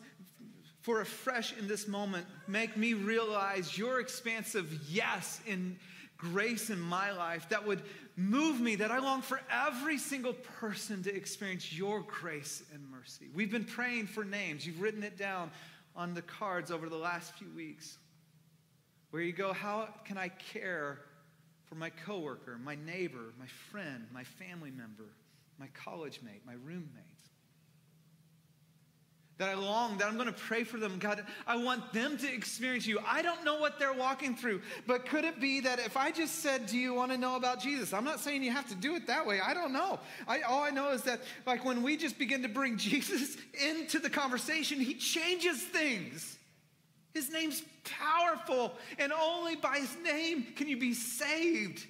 for 0.81 1.01
a 1.01 1.05
fresh 1.05 1.53
in 1.57 1.67
this 1.67 1.87
moment 1.87 2.25
make 2.47 2.77
me 2.77 2.93
realize 2.93 3.77
your 3.77 3.99
expansive 3.99 4.71
yes 4.89 5.41
in 5.45 5.77
grace 6.17 6.69
in 6.69 6.79
my 6.79 7.11
life 7.11 7.47
that 7.49 7.65
would 7.65 7.81
move 8.19 8.59
me, 8.59 8.75
that 8.75 8.91
I 8.91 8.99
long 8.99 9.21
for 9.21 9.39
every 9.51 9.97
single 9.97 10.33
person 10.33 11.01
to 11.03 11.15
experience 11.15 11.73
your 11.73 12.01
grace 12.01 12.63
and 12.73 12.89
mercy. 12.91 13.29
We've 13.33 13.51
been 13.51 13.65
praying 13.65 14.07
for 14.07 14.23
names. 14.23 14.67
You've 14.67 14.81
written 14.81 15.03
it 15.03 15.17
down 15.17 15.51
on 15.95 16.13
the 16.13 16.21
cards 16.21 16.69
over 16.71 16.89
the 16.89 16.97
last 16.97 17.33
few 17.33 17.49
weeks. 17.55 17.97
Where 19.11 19.21
you 19.21 19.31
go, 19.31 19.53
how 19.53 19.89
can 20.05 20.17
I 20.17 20.29
care 20.29 20.99
for 21.65 21.75
my 21.75 21.89
coworker, 21.89 22.59
my 22.63 22.75
neighbor, 22.75 23.33
my 23.39 23.47
friend, 23.71 24.05
my 24.13 24.23
family 24.23 24.71
member, 24.71 25.05
my 25.57 25.67
college 25.73 26.19
mate, 26.23 26.41
my 26.45 26.53
roommate? 26.53 27.05
That 29.39 29.47
I 29.47 29.53
long, 29.53 29.97
that 29.97 30.07
I'm 30.07 30.15
going 30.15 30.27
to 30.27 30.33
pray 30.33 30.65
for 30.65 30.77
them. 30.77 30.99
God, 30.99 31.25
I 31.47 31.55
want 31.55 31.93
them 31.93 32.17
to 32.17 32.31
experience 32.31 32.85
you. 32.85 32.99
I 33.07 33.21
don't 33.21 33.45
know 33.45 33.57
what 33.57 33.79
they're 33.79 33.93
walking 33.93 34.35
through, 34.35 34.61
but 34.85 35.05
could 35.05 35.23
it 35.23 35.39
be 35.39 35.61
that 35.61 35.79
if 35.79 35.95
I 35.95 36.11
just 36.11 36.39
said, 36.39 36.67
Do 36.67 36.77
you 36.77 36.93
want 36.93 37.11
to 37.13 37.17
know 37.17 37.37
about 37.37 37.61
Jesus? 37.61 37.93
I'm 37.93 38.03
not 38.03 38.19
saying 38.19 38.43
you 38.43 38.51
have 38.51 38.67
to 38.67 38.75
do 38.75 38.95
it 38.95 39.07
that 39.07 39.25
way. 39.25 39.39
I 39.39 39.53
don't 39.53 39.71
know. 39.71 39.99
I, 40.27 40.41
all 40.41 40.61
I 40.61 40.71
know 40.71 40.91
is 40.91 41.03
that, 41.03 41.21
like, 41.47 41.63
when 41.63 41.81
we 41.81 41.95
just 41.95 42.19
begin 42.19 42.43
to 42.43 42.49
bring 42.49 42.77
Jesus 42.89 43.37
into 43.65 43.99
the 43.99 44.09
conversation, 44.09 44.79
he 44.79 44.93
changes 44.93 45.63
things. 45.63 46.37
His 47.13 47.31
name's 47.31 47.63
powerful, 47.85 48.73
and 48.99 49.13
only 49.13 49.55
by 49.55 49.77
his 49.79 49.95
name 50.03 50.47
can 50.57 50.67
you 50.67 50.77
be 50.77 50.93
saved. 50.93 51.85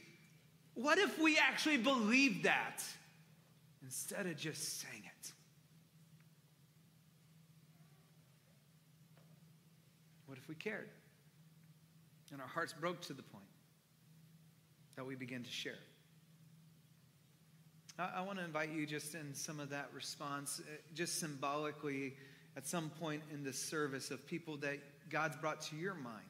What 0.75 0.99
if 0.99 1.19
we 1.19 1.37
actually 1.37 1.77
believed 1.77 2.45
that 2.45 2.83
instead 3.83 4.27
of 4.27 4.37
just 4.37 4.79
saying 4.79 4.98
we 10.49 10.55
cared. 10.55 10.89
And 12.31 12.41
our 12.41 12.47
hearts 12.47 12.73
broke 12.73 12.99
to 13.01 13.13
the 13.13 13.23
point 13.23 13.45
that 14.95 15.05
we 15.05 15.15
began 15.15 15.43
to 15.43 15.49
share. 15.49 15.77
I, 17.97 18.09
I 18.17 18.21
want 18.21 18.39
to 18.39 18.45
invite 18.45 18.71
you 18.71 18.85
just 18.85 19.15
in 19.15 19.33
some 19.33 19.59
of 19.59 19.69
that 19.69 19.89
response, 19.93 20.59
uh, 20.59 20.71
just 20.93 21.19
symbolically 21.19 22.15
at 22.57 22.67
some 22.67 22.89
point 22.89 23.21
in 23.31 23.43
the 23.43 23.53
service 23.53 24.11
of 24.11 24.25
people 24.27 24.57
that 24.57 24.79
God's 25.09 25.37
brought 25.37 25.61
to 25.61 25.75
your 25.75 25.93
mind. 25.93 26.25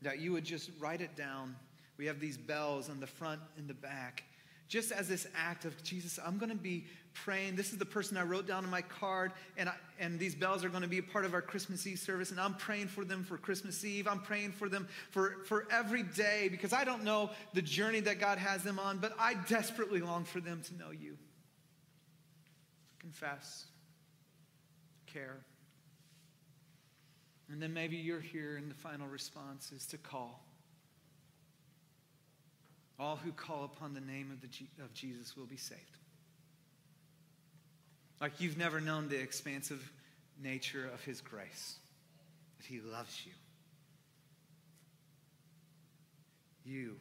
That 0.00 0.20
you 0.20 0.32
would 0.32 0.44
just 0.44 0.70
write 0.80 1.00
it 1.00 1.16
down. 1.16 1.54
We 1.98 2.06
have 2.06 2.18
these 2.18 2.38
bells 2.38 2.88
on 2.88 3.00
the 3.00 3.06
front 3.06 3.40
and 3.56 3.68
the 3.68 3.74
back 3.74 4.24
just 4.72 4.90
as 4.90 5.06
this 5.06 5.26
act 5.36 5.66
of 5.66 5.82
Jesus, 5.82 6.18
I'm 6.26 6.38
going 6.38 6.48
to 6.48 6.56
be 6.56 6.86
praying. 7.12 7.56
This 7.56 7.72
is 7.72 7.78
the 7.78 7.84
person 7.84 8.16
I 8.16 8.22
wrote 8.22 8.46
down 8.46 8.64
on 8.64 8.70
my 8.70 8.80
card, 8.80 9.32
and, 9.58 9.68
I, 9.68 9.74
and 10.00 10.18
these 10.18 10.34
bells 10.34 10.64
are 10.64 10.70
going 10.70 10.80
to 10.80 10.88
be 10.88 10.96
a 10.96 11.02
part 11.02 11.26
of 11.26 11.34
our 11.34 11.42
Christmas 11.42 11.86
Eve 11.86 11.98
service, 11.98 12.30
and 12.30 12.40
I'm 12.40 12.54
praying 12.54 12.86
for 12.86 13.04
them 13.04 13.22
for 13.22 13.36
Christmas 13.36 13.84
Eve. 13.84 14.08
I'm 14.08 14.20
praying 14.20 14.52
for 14.52 14.70
them 14.70 14.88
for, 15.10 15.36
for 15.44 15.66
every 15.70 16.02
day 16.02 16.48
because 16.50 16.72
I 16.72 16.84
don't 16.84 17.04
know 17.04 17.28
the 17.52 17.60
journey 17.60 18.00
that 18.00 18.18
God 18.18 18.38
has 18.38 18.62
them 18.62 18.78
on, 18.78 18.96
but 18.96 19.12
I 19.18 19.34
desperately 19.46 20.00
long 20.00 20.24
for 20.24 20.40
them 20.40 20.62
to 20.64 20.78
know 20.78 20.90
you. 20.90 21.18
Confess, 22.98 23.66
care. 25.12 25.36
And 27.50 27.60
then 27.60 27.74
maybe 27.74 27.98
you're 27.98 28.20
here, 28.20 28.56
and 28.56 28.70
the 28.70 28.74
final 28.74 29.06
response 29.06 29.70
is 29.70 29.84
to 29.88 29.98
call. 29.98 30.42
All 33.02 33.16
who 33.16 33.32
call 33.32 33.64
upon 33.64 33.94
the 33.94 34.00
name 34.00 34.30
of, 34.30 34.40
the 34.40 34.46
G- 34.46 34.68
of 34.80 34.94
Jesus 34.94 35.36
will 35.36 35.46
be 35.46 35.56
saved. 35.56 35.80
Like 38.20 38.40
you've 38.40 38.56
never 38.56 38.80
known 38.80 39.08
the 39.08 39.20
expansive 39.20 39.90
nature 40.40 40.88
of 40.94 41.02
his 41.02 41.20
grace, 41.20 41.78
that 42.58 42.66
he 42.66 42.78
loves 42.78 43.26
you. 43.26 43.32
You 46.64 46.94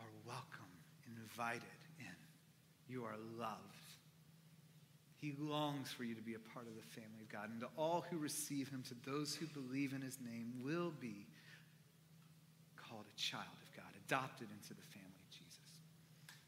are 0.00 0.08
welcome, 0.26 0.72
invited 1.06 1.62
in. 2.00 2.92
You 2.92 3.04
are 3.04 3.14
loved. 3.38 3.60
He 5.20 5.36
longs 5.38 5.92
for 5.92 6.02
you 6.02 6.16
to 6.16 6.22
be 6.22 6.34
a 6.34 6.52
part 6.52 6.66
of 6.66 6.74
the 6.74 7.00
family 7.00 7.20
of 7.22 7.28
God. 7.28 7.48
And 7.48 7.60
to 7.60 7.68
all 7.78 8.04
who 8.10 8.18
receive 8.18 8.70
him, 8.70 8.82
to 8.88 8.96
those 9.08 9.36
who 9.36 9.46
believe 9.46 9.92
in 9.92 10.02
his 10.02 10.18
name, 10.20 10.54
will 10.64 10.92
be 11.00 11.28
called 12.76 13.04
a 13.06 13.16
child 13.16 13.44
of 13.62 13.76
God, 13.76 13.92
adopted 14.08 14.48
into 14.50 14.74
the 14.74 14.82
family. 14.90 15.01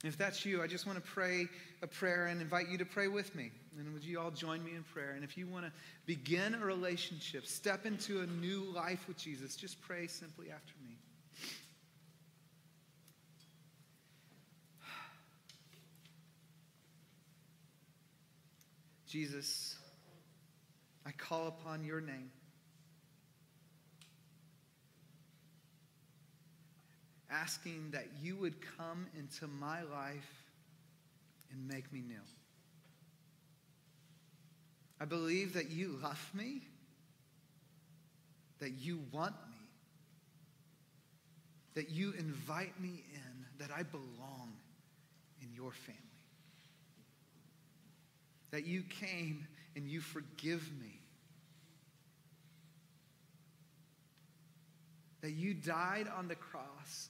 If 0.05 0.19
that's 0.19 0.45
you, 0.45 0.63
I 0.63 0.67
just 0.67 0.87
want 0.87 1.03
to 1.03 1.11
pray 1.13 1.49
a 1.81 1.87
prayer 1.87 2.27
and 2.27 2.43
invite 2.43 2.69
you 2.69 2.77
to 2.79 2.85
pray 2.85 3.09
with 3.09 3.35
me. 3.35 3.51
And 3.79 3.95
would 3.95 4.05
you 4.05 4.21
all 4.21 4.31
join 4.31 4.63
me 4.63 4.75
in 4.75 4.83
prayer? 4.83 5.13
And 5.13 5.25
if 5.25 5.39
you 5.39 5.47
want 5.47 5.65
to 5.65 5.73
begin 6.05 6.55
a 6.55 6.59
relationship, 6.59 7.47
step 7.47 7.87
into 7.87 8.21
a 8.21 8.27
new 8.27 8.65
life 8.75 9.09
with 9.09 9.17
Jesus, 9.17 9.57
just 9.57 9.81
pray 9.81 10.07
simply 10.07 10.51
after 10.51 10.75
me. 10.87 10.99
Jesus, 19.09 19.79
I 21.07 21.13
call 21.13 21.49
upon 21.49 21.83
your 21.83 22.03
name. 22.03 22.31
Asking 27.31 27.91
that 27.93 28.07
you 28.23 28.37
would 28.37 28.55
come 28.77 29.07
into 29.19 29.47
my 29.47 29.83
life 29.83 30.45
and 31.51 31.67
make 31.69 31.93
me 31.93 32.03
new. 32.07 32.21
I 35.01 35.05
believe 35.05 35.55
that 35.55 35.71
you 35.71 35.99
love 36.03 36.31
me, 36.35 36.63
that 38.61 38.73
you 38.73 39.01
want 39.13 39.35
me, 39.51 39.57
that 41.75 41.91
you 41.91 42.15
invite 42.19 42.81
me 42.81 43.03
in, 43.13 43.45
that 43.59 43.71
I 43.77 43.83
belong 43.83 44.53
in 45.43 45.49
your 45.55 45.73
family. 45.73 46.01
That 48.51 48.65
you 48.65 48.83
came 48.83 49.47
and 49.75 49.89
you 49.89 50.01
forgive 50.01 50.63
me. 50.81 51.01
That 55.25 55.33
you 55.33 55.55
died 55.55 56.07
on 56.15 56.29
the 56.29 56.35
cross 56.35 57.09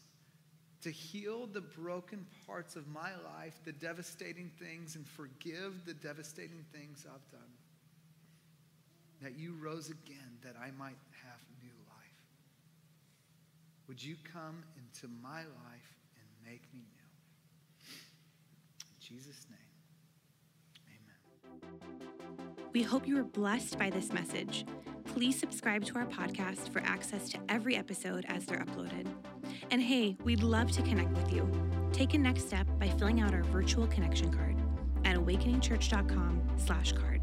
to 0.82 0.90
heal 0.90 1.48
the 1.48 1.62
broken 1.62 2.24
parts 2.46 2.76
of 2.76 2.86
my 2.86 3.10
life, 3.36 3.58
the 3.64 3.72
devastating 3.72 4.52
things, 4.56 4.94
and 4.94 5.04
forgive 5.04 5.84
the 5.84 5.94
devastating 5.94 6.64
things 6.72 7.08
I've 7.12 7.28
done. 7.32 7.50
That 9.20 9.36
you 9.36 9.56
rose 9.60 9.90
again 9.90 10.38
that 10.44 10.54
I 10.56 10.70
might 10.78 10.94
have 11.24 11.40
new 11.60 11.72
life. 11.88 12.22
Would 13.88 14.00
you 14.00 14.14
come 14.32 14.62
into 14.78 15.12
my 15.20 15.40
life 15.40 15.98
and 16.14 16.52
make 16.52 16.62
me 16.72 16.82
new? 16.82 17.88
In 18.80 19.16
Jesus' 19.16 19.44
name. 19.50 19.58
Amen. 21.66 22.70
We 22.72 22.82
hope 22.82 23.08
you 23.08 23.16
were 23.16 23.24
blessed 23.24 23.76
by 23.76 23.90
this 23.90 24.12
message. 24.12 24.64
Please 25.14 25.38
subscribe 25.38 25.84
to 25.84 25.96
our 25.96 26.06
podcast 26.06 26.72
for 26.72 26.80
access 26.80 27.28
to 27.28 27.38
every 27.48 27.76
episode 27.76 28.26
as 28.28 28.46
they're 28.46 28.58
uploaded. 28.58 29.06
And 29.70 29.80
hey, 29.80 30.16
we'd 30.24 30.42
love 30.42 30.72
to 30.72 30.82
connect 30.82 31.12
with 31.12 31.32
you. 31.32 31.48
Take 31.92 32.14
a 32.14 32.18
next 32.18 32.48
step 32.48 32.66
by 32.80 32.88
filling 32.88 33.20
out 33.20 33.32
our 33.32 33.44
virtual 33.44 33.86
connection 33.86 34.32
card 34.32 34.56
at 35.04 35.16
awakeningchurch.com/card. 35.16 37.13